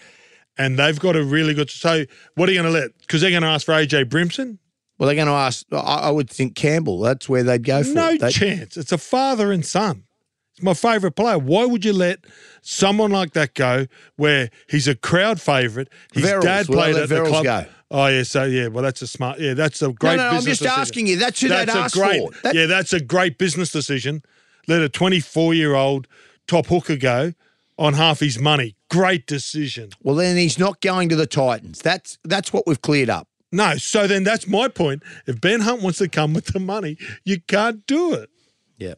And 0.58 0.80
they've 0.80 1.00
got 1.00 1.16
a 1.18 1.24
really 1.24 1.54
good. 1.54 1.70
So 1.70 2.06
what 2.36 2.48
are 2.48 2.52
you 2.54 2.62
going 2.62 2.74
to 2.74 2.80
let? 2.80 2.98
Because 3.00 3.20
they're 3.22 3.30
going 3.32 3.44
to 3.44 3.50
ask 3.50 3.66
for 3.66 3.74
AJ 3.74 4.06
Brimson. 4.06 4.60
Well, 5.00 5.08
they're 5.08 5.16
going 5.16 5.28
to 5.28 5.34
ask. 5.34 5.66
I, 5.72 5.78
I 5.78 6.12
would 6.12 6.30
think 6.30 6.54
Campbell. 6.56 7.00
That's 7.00 7.28
where 7.28 7.42
they'd 7.42 7.64
go 7.64 7.82
for. 7.84 7.94
No 7.94 8.10
it. 8.10 8.20
They- 8.22 8.30
chance. 8.32 8.78
It's 8.78 8.92
a 8.92 8.98
father 9.00 9.52
and 9.52 9.66
son. 9.66 10.04
It's 10.54 10.62
my 10.62 10.74
favourite 10.74 11.16
player. 11.16 11.40
Why 11.40 11.66
would 11.66 11.86
you 11.86 11.94
let 11.94 12.26
someone 12.62 13.12
like 13.12 13.32
that 13.34 13.54
go 13.54 13.88
where 14.18 14.50
he's 14.70 14.88
a 14.90 14.96
crowd 14.96 15.40
favourite? 15.42 15.88
His 16.14 16.26
Verrills. 16.26 16.42
dad 16.42 16.68
Will 16.68 16.76
played 16.76 16.96
at 16.98 17.10
the 17.10 17.24
club. 17.24 17.44
go? 17.46 17.66
Oh 17.92 18.06
yeah, 18.08 18.22
so 18.24 18.44
yeah, 18.44 18.68
well 18.68 18.84
that's 18.84 19.02
a 19.02 19.08
smart. 19.08 19.40
Yeah, 19.40 19.54
that's 19.56 19.82
a 19.82 19.92
great. 19.92 20.18
no, 20.18 20.24
no, 20.32 20.38
I'm 20.38 20.44
just 20.44 20.60
decision. 20.62 20.68
asking 20.80 21.08
you. 21.08 21.16
That's 21.16 21.40
who 21.42 21.48
That's 21.48 21.74
they'd 21.74 21.80
ask 21.80 21.96
great. 21.96 22.22
for. 22.34 22.42
That- 22.44 22.54
yeah, 22.56 22.66
that's 22.68 22.94
a 22.94 23.00
great 23.00 23.38
business 23.40 23.72
decision. 23.72 24.22
Let 24.68 24.82
a 24.82 24.90
24 24.90 25.54
year 25.56 25.74
old 25.76 26.08
top 26.46 26.68
hooker 26.68 26.98
go 26.98 27.34
on 27.80 27.94
half 27.94 28.20
his 28.20 28.38
money. 28.38 28.76
Great 28.92 29.26
decision. 29.26 29.90
Well, 30.04 30.16
then 30.16 30.36
he's 30.38 30.60
not 30.60 30.82
going 30.82 31.10
to 31.10 31.16
the 31.16 31.26
Titans. 31.26 31.80
That's 31.80 32.18
that's 32.26 32.52
what 32.54 32.68
we've 32.68 32.82
cleared 32.82 33.10
up. 33.10 33.28
No, 33.52 33.76
so 33.78 34.06
then 34.08 34.24
that's 34.24 34.48
my 34.48 34.68
point. 34.68 35.04
If 35.26 35.42
Ben 35.42 35.62
Hunt 35.62 35.82
wants 35.82 35.98
to 36.00 36.08
come 36.08 36.34
with 36.34 36.46
the 36.48 36.60
money, 36.60 36.98
you 37.24 37.42
can't 37.42 37.86
do 37.88 38.14
it. 38.14 38.30
Yeah. 38.78 38.94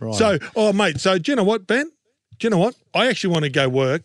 Right. 0.00 0.14
So, 0.14 0.38
oh, 0.54 0.72
mate, 0.72 1.00
so 1.00 1.18
do 1.18 1.32
you 1.32 1.36
know 1.36 1.44
what, 1.44 1.66
Ben? 1.66 1.90
Do 2.38 2.46
you 2.46 2.50
know 2.50 2.58
what? 2.58 2.74
I 2.94 3.06
actually 3.06 3.32
want 3.32 3.44
to 3.44 3.50
go 3.50 3.68
work 3.68 4.02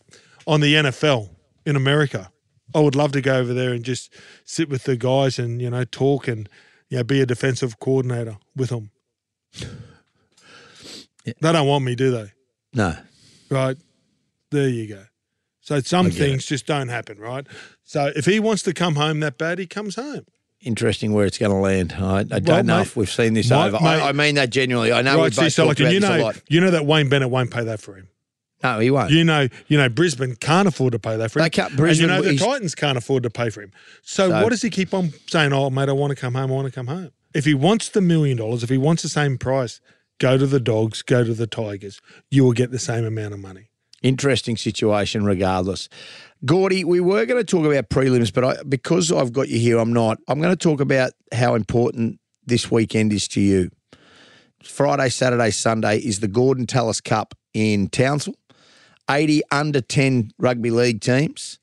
on 0.47 0.61
the 0.61 0.73
NFL 0.75 1.29
in 1.65 1.75
America. 1.75 2.31
I 2.73 2.79
would 2.79 2.95
love 2.95 3.11
to 3.13 3.21
go 3.21 3.37
over 3.37 3.53
there 3.53 3.71
and 3.73 3.83
just 3.83 4.13
sit 4.43 4.69
with 4.69 4.83
the 4.83 4.97
guys 4.97 5.39
and, 5.39 5.61
you 5.61 5.69
know, 5.69 5.83
talk 5.85 6.27
and, 6.27 6.49
you 6.89 6.97
know, 6.97 7.03
be 7.03 7.21
a 7.21 7.25
defensive 7.25 7.79
coordinator 7.79 8.37
with 8.55 8.69
them. 8.69 8.91
They 11.23 11.33
don't 11.41 11.67
want 11.67 11.83
me, 11.83 11.95
do 11.95 12.11
they? 12.11 12.31
no. 12.73 12.95
Right. 13.49 13.77
There 14.51 14.67
you 14.69 14.87
go. 14.87 15.05
So 15.61 15.79
some 15.79 16.11
things 16.11 16.45
just 16.45 16.65
don't 16.67 16.87
happen, 16.89 17.17
right? 17.19 17.47
So 17.85 18.11
if 18.15 18.25
he 18.25 18.39
wants 18.39 18.63
to 18.63 18.73
come 18.73 18.95
home 18.95 19.19
that 19.21 19.37
bad, 19.37 19.59
he 19.59 19.67
comes 19.67 19.95
home. 19.95 20.25
Interesting 20.61 21.13
where 21.13 21.25
it's 21.27 21.37
going 21.37 21.51
to 21.51 21.57
land. 21.57 21.93
I, 21.99 22.19
I 22.19 22.23
don't 22.23 22.45
Well, 22.47 22.63
know 22.63 22.77
mate, 22.77 22.81
if 22.87 22.95
we've 22.97 23.09
seen 23.11 23.33
this 23.35 23.49
my- 23.51 23.67
over. 23.67 23.79
mate- 23.79 23.87
I, 23.87 24.09
I 24.09 24.11
mean 24.11 24.35
that 24.35 24.49
genuinely. 24.49 24.91
I 24.91 25.01
know 25.03 25.17
right, 25.17 25.23
we've 25.25 25.35
both 25.35 25.53
so 25.53 25.65
talked 25.67 25.79
like, 25.79 25.85
about 25.87 25.93
you 25.93 25.99
this 25.99 26.09
a 26.09 26.17
know, 26.17 26.23
lot. 26.23 26.41
you 26.49 26.59
know 26.61 26.71
that 26.71 26.85
Wayne 26.85 27.07
Bennett 27.09 27.29
won't 27.29 27.51
pay 27.51 27.63
that 27.63 27.79
for 27.79 27.95
him. 27.95 28.07
No, 28.63 28.79
he 28.79 28.89
won't. 28.89 29.11
You 29.11 29.23
know, 29.23 29.47
you 29.67 29.77
know, 29.77 29.89
Brisbane 29.89 30.35
can't 30.37 30.67
afford 30.67 30.93
to 30.93 30.99
pay 30.99 31.17
that 31.17 31.29
for 31.29 31.37
him. 31.39 31.43
They 31.43 31.49
can't- 31.51 31.69
and 31.69 31.77
Brisbane- 31.77 32.09
you 32.09 32.15
know, 32.15 32.21
the 32.23 32.37
Titans 32.37 32.73
can't 32.73 32.97
afford 32.97 33.21
to 33.23 33.29
pay 33.29 33.51
for 33.51 33.61
him. 33.61 33.71
So, 34.01 34.29
So- 34.29 34.41
what 34.41 34.49
does 34.49 34.63
he 34.63 34.71
keep 34.71 34.91
on 34.93 35.13
saying? 35.27 35.53
Oh, 35.53 35.69
mate, 35.69 35.87
I 35.89 35.91
want 35.91 36.09
to 36.11 36.15
come 36.15 36.33
home. 36.33 36.49
I 36.51 36.55
want 36.55 36.65
to 36.67 36.71
come 36.73 36.87
home. 36.87 37.11
If 37.35 37.45
he 37.45 37.53
wants 37.53 37.89
the 37.89 38.01
million 38.01 38.37
dollars, 38.37 38.63
if 38.63 38.69
he 38.69 38.77
wants 38.79 39.03
the 39.03 39.09
same 39.09 39.37
price, 39.37 39.81
go 40.19 40.37
to 40.37 40.47
the 40.47 40.59
Dogs, 40.61 41.03
go 41.03 41.23
to 41.23 41.33
the 41.35 41.45
Tigers. 41.47 42.01
You 42.31 42.43
will 42.45 42.53
get 42.53 42.71
the 42.71 42.79
same 42.79 43.05
amount 43.05 43.33
of 43.35 43.39
money. 43.39 43.69
Interesting 44.01 44.55
situation, 44.55 45.25
regardless. 45.25 45.89
Gordy, 46.45 46.83
we 46.83 46.99
were 46.99 47.25
going 47.25 47.43
to 47.43 47.45
talk 47.45 47.65
about 47.65 47.89
prelims, 47.89 48.31
but 48.31 48.43
I, 48.43 48.63
because 48.67 49.11
I've 49.11 49.33
got 49.33 49.49
you 49.49 49.57
here, 49.59 49.79
I'm 49.79 49.93
not. 49.93 50.19
I'm 50.27 50.39
going 50.39 50.55
to 50.55 50.57
talk 50.57 50.79
about 50.79 51.13
how 51.33 51.55
important 51.55 52.19
this 52.45 52.69
weekend 52.69 53.13
is 53.13 53.27
to 53.29 53.41
you. 53.41 53.71
Friday, 54.63 55.09
Saturday, 55.09 55.49
Sunday 55.51 55.97
is 55.97 56.19
the 56.19 56.27
Gorden 56.27 56.67
Tallis 56.67 57.01
Cup 57.01 57.33
in 57.53 57.87
Townsville. 57.87 58.35
80 59.09 59.41
under 59.51 59.81
10 59.81 60.31
rugby 60.39 60.71
league 60.71 60.99
teams 60.99 61.59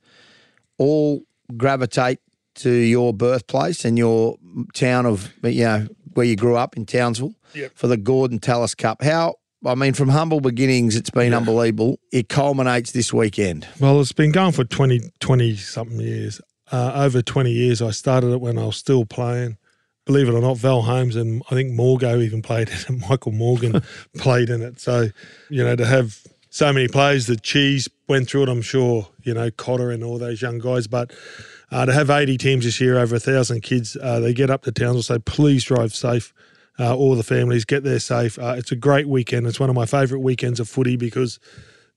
all 0.79 1.23
gravitate 1.57 2.21
to 2.55 2.71
your 2.71 3.13
birthplace 3.13 3.85
and 3.85 3.99
your 3.99 4.37
town 4.75 5.07
of, 5.07 5.33
you 5.43 5.65
know, 5.65 5.87
where 6.15 6.27
you 6.27 6.37
grew 6.37 6.57
up 6.57 6.77
in 6.77 6.87
Townsville 6.87 7.35
Yep. 7.55 7.73
for 7.75 7.87
the 7.87 7.97
Gorden 7.97 8.41
Tallis 8.41 8.75
Cup. 8.75 9.03
How, 9.03 9.35
I 9.65 9.75
mean, 9.77 9.95
from 9.95 10.09
humble 10.09 10.41
beginnings, 10.41 10.97
it's 10.97 11.11
been 11.11 11.33
unbelievable. 11.33 12.01
It 12.11 12.29
culminates 12.29 12.93
this 12.93 13.13
weekend. 13.13 13.69
Well, 13.79 14.01
it's 14.01 14.13
been 14.13 14.33
going 14.33 14.53
for 14.53 14.65
20, 14.65 15.13
20 15.21 15.57
something 15.57 16.01
years. 16.01 16.41
Uh, 16.71 16.93
over 16.95 17.23
20 17.23 17.53
years. 17.53 17.83
I 17.83 17.91
started 17.91 18.33
it 18.33 18.41
when 18.41 18.59
I 18.59 18.65
was 18.65 18.77
still 18.77 19.05
playing. 19.05 19.59
Believe 20.05 20.29
it 20.29 20.33
or 20.33 20.41
not, 20.41 20.57
Val 20.57 20.83
Holmes 20.83 21.15
and 21.15 21.43
I 21.51 21.55
think 21.55 21.73
Morgo 21.73 22.21
even 22.23 22.43
played 22.43 22.71
in 22.71 22.75
it. 22.75 22.91
Michael 23.09 23.33
Morgan 23.33 23.83
played 24.17 24.51
in 24.51 24.63
it. 24.63 24.81
So, 24.81 25.09
you 25.49 25.63
know, 25.63 25.77
to 25.77 25.85
have 25.85 26.23
so 26.51 26.73
many 26.73 26.89
players, 26.89 27.27
the 27.27 27.37
Cheese 27.37 27.89
went 28.09 28.29
through 28.29 28.45
it, 28.45 28.49
I'm 28.49 28.63
sure, 28.63 29.07
you 29.23 29.33
know, 29.33 29.51
Cotter 29.51 29.91
and 29.91 30.03
all 30.03 30.19
those 30.19 30.43
young 30.43 30.59
guys. 30.59 30.87
But 30.87 31.13
uh, 31.71 31.87
to 31.87 31.93
have 31.93 32.11
80 32.11 32.37
teams 32.39 32.65
this 32.65 32.81
year, 32.81 32.99
over 32.99 33.15
a 33.15 33.19
1,000 33.19 33.61
kids, 33.63 33.97
uh, 34.03 34.19
they 34.19 34.35
get 34.35 34.51
up 34.51 34.63
to 34.65 34.73
Townsville. 34.73 35.03
So 35.03 35.19
please 35.19 35.65
drive 35.65 35.95
safe. 35.95 36.35
Uh, 36.79 36.97
all 36.97 37.15
the 37.15 37.23
families 37.23 37.65
get 37.65 37.85
there 37.85 37.99
safe. 38.01 38.39
Uh, 38.39 38.55
it's 38.57 38.73
a 38.73 38.77
great 38.77 39.07
weekend. 39.09 39.47
It's 39.47 39.61
one 39.61 39.69
of 39.71 39.77
my 39.77 39.85
favourite 39.87 40.23
weekends 40.23 40.59
of 40.59 40.69
footy 40.69 40.97
because 40.97 41.39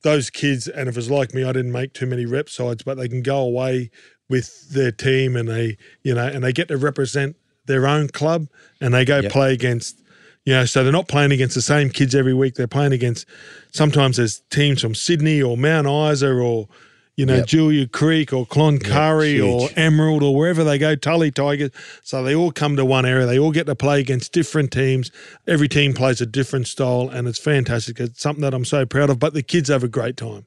those 0.03 0.29
kids, 0.29 0.67
and 0.67 0.89
if 0.89 0.97
it's 0.97 1.09
like 1.09 1.33
me, 1.33 1.43
I 1.43 1.51
didn't 1.53 1.71
make 1.71 1.93
too 1.93 2.05
many 2.05 2.25
rep 2.25 2.49
sides, 2.49 2.83
but 2.83 2.95
they 2.97 3.07
can 3.07 3.21
go 3.21 3.37
away 3.39 3.89
with 4.29 4.69
their 4.69 4.91
team 4.91 5.35
and 5.35 5.47
they, 5.47 5.77
you 6.03 6.13
know, 6.13 6.27
and 6.27 6.43
they 6.43 6.51
get 6.51 6.67
to 6.67 6.77
represent 6.77 7.35
their 7.65 7.87
own 7.87 8.09
club 8.09 8.47
and 8.81 8.93
they 8.93 9.05
go 9.05 9.19
Yep. 9.21 9.31
play 9.31 9.53
against, 9.53 10.01
you 10.45 10.53
know, 10.53 10.65
so 10.65 10.83
they're 10.83 10.91
not 10.91 11.07
playing 11.07 11.31
against 11.31 11.55
the 11.55 11.61
same 11.61 11.89
kids 11.89 12.13
every 12.13 12.33
week. 12.33 12.55
They're 12.55 12.67
playing 12.67 12.91
against 12.93 13.25
sometimes 13.71 14.17
there's 14.17 14.41
teams 14.51 14.81
from 14.81 14.93
Sydney 14.93 15.41
or 15.41 15.57
Mount 15.57 15.87
Isa 15.87 16.31
or, 16.31 16.67
you 17.15 17.25
know, 17.25 17.35
Yep. 17.37 17.45
Julia 17.47 17.87
Creek 17.87 18.33
or 18.33 18.45
Cloncurry 18.45 19.39
or. 19.41 19.69
Emerald 19.75 20.21
or 20.23 20.35
wherever 20.35 20.63
they 20.63 20.77
go, 20.77 20.95
Tully 20.95 21.31
Tigers. 21.31 21.71
So 22.03 22.23
they 22.23 22.35
all 22.35 22.51
come 22.51 22.75
to 22.75 22.83
one 22.85 23.05
area. 23.05 23.25
They 23.25 23.39
all 23.39 23.51
get 23.51 23.65
to 23.67 23.75
play 23.75 23.99
against 23.99 24.31
different 24.33 24.71
teams. 24.71 25.11
Every 25.47 25.67
team 25.67 25.93
plays 25.93 26.19
a 26.21 26.25
different 26.25 26.67
style, 26.67 27.09
and 27.09 27.27
it's 27.27 27.39
fantastic. 27.39 27.99
It's 27.99 28.21
something 28.21 28.41
that 28.41 28.53
I'm 28.53 28.65
so 28.65 28.85
proud 28.85 29.09
of. 29.09 29.19
But 29.19 29.33
the 29.33 29.43
kids 29.43 29.69
have 29.69 29.83
a 29.83 29.87
great 29.87 30.17
time. 30.17 30.45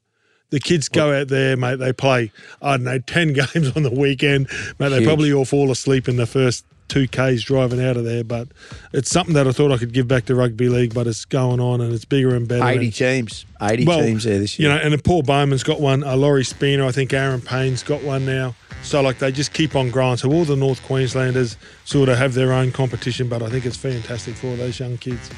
The 0.50 0.60
kids 0.60 0.88
go 0.88 1.12
out 1.18 1.28
there, 1.28 1.56
mate. 1.58 1.76
They 1.78 1.92
play, 1.92 2.32
I 2.62 2.72
don't 2.78 2.84
know, 2.84 2.98
10 2.98 3.32
games 3.54 3.76
on 3.76 3.82
the 3.82 3.90
weekend. 3.90 4.48
Mate, 4.78 4.88
they 4.90 4.96
Huge. 4.96 5.04
probably 5.06 5.32
all 5.32 5.44
fall 5.44 5.70
asleep 5.70 6.08
in 6.08 6.16
the 6.16 6.26
first 6.26 6.64
two 6.88 7.06
Ks 7.06 7.42
driving 7.42 7.84
out 7.84 7.96
of 7.96 8.04
there. 8.04 8.24
But 8.24 8.48
it's 8.92 9.10
something 9.10 9.34
that 9.34 9.46
I 9.46 9.52
thought 9.52 9.70
I 9.72 9.76
could 9.78 9.92
give 9.92 10.08
back 10.08 10.26
to 10.26 10.34
rugby 10.34 10.68
league, 10.68 10.94
but 10.94 11.06
it's 11.06 11.24
going 11.24 11.60
on 11.60 11.80
and 11.80 11.92
it's 11.92 12.04
bigger 12.04 12.34
and 12.34 12.48
better. 12.48 12.66
80 12.66 12.84
And- 12.86 12.94
teams. 12.94 13.44
80 13.60 13.84
well, 13.84 14.00
teams 14.02 14.24
there 14.24 14.38
this 14.38 14.58
year. 14.58 14.68
You 14.70 14.74
know, 14.74 14.80
and 14.80 15.04
Paul 15.04 15.22
Bowman's 15.22 15.62
got 15.62 15.80
one. 15.80 16.04
Uh, 16.04 16.16
Laurie 16.16 16.44
Spina, 16.44 16.86
I 16.86 16.92
think 16.92 17.12
Aaron 17.12 17.40
Payne's 17.40 17.82
got 17.82 18.02
one 18.02 18.24
now. 18.24 18.54
So 18.82 19.00
like 19.02 19.18
they 19.18 19.32
just 19.32 19.52
keep 19.52 19.74
on 19.74 19.90
growing. 19.90 20.16
So 20.16 20.30
all 20.32 20.44
the 20.44 20.56
North 20.56 20.82
Queenslanders 20.84 21.56
sort 21.84 22.08
of 22.08 22.16
have 22.18 22.34
their 22.34 22.52
own 22.52 22.70
competition, 22.70 23.28
but 23.28 23.42
I 23.42 23.48
think 23.50 23.66
it's 23.66 23.76
fantastic 23.76 24.34
for 24.36 24.54
those 24.56 24.78
young 24.78 24.96
kids. 24.98 25.30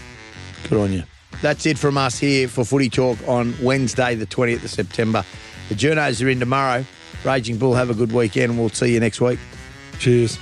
Good 0.68 0.78
on 0.78 0.92
you. 0.92 1.02
That's 1.42 1.64
it 1.64 1.78
from 1.78 1.96
us 1.96 2.18
here 2.18 2.48
for 2.48 2.64
Footy 2.64 2.90
Talk 2.90 3.16
on 3.26 3.54
Wednesday, 3.62 4.14
the 4.14 4.26
20th 4.26 4.64
of 4.64 4.70
September. 4.70 5.24
The 5.70 5.74
journos 5.74 6.22
are 6.24 6.28
in 6.28 6.38
tomorrow. 6.40 6.84
Raging 7.24 7.56
Bull, 7.56 7.74
have 7.74 7.88
a 7.90 7.94
good 7.94 8.12
weekend, 8.12 8.58
we'll 8.58 8.68
see 8.70 8.92
you 8.92 9.00
next 9.00 9.20
week. 9.20 9.38
Cheers. 9.98 10.38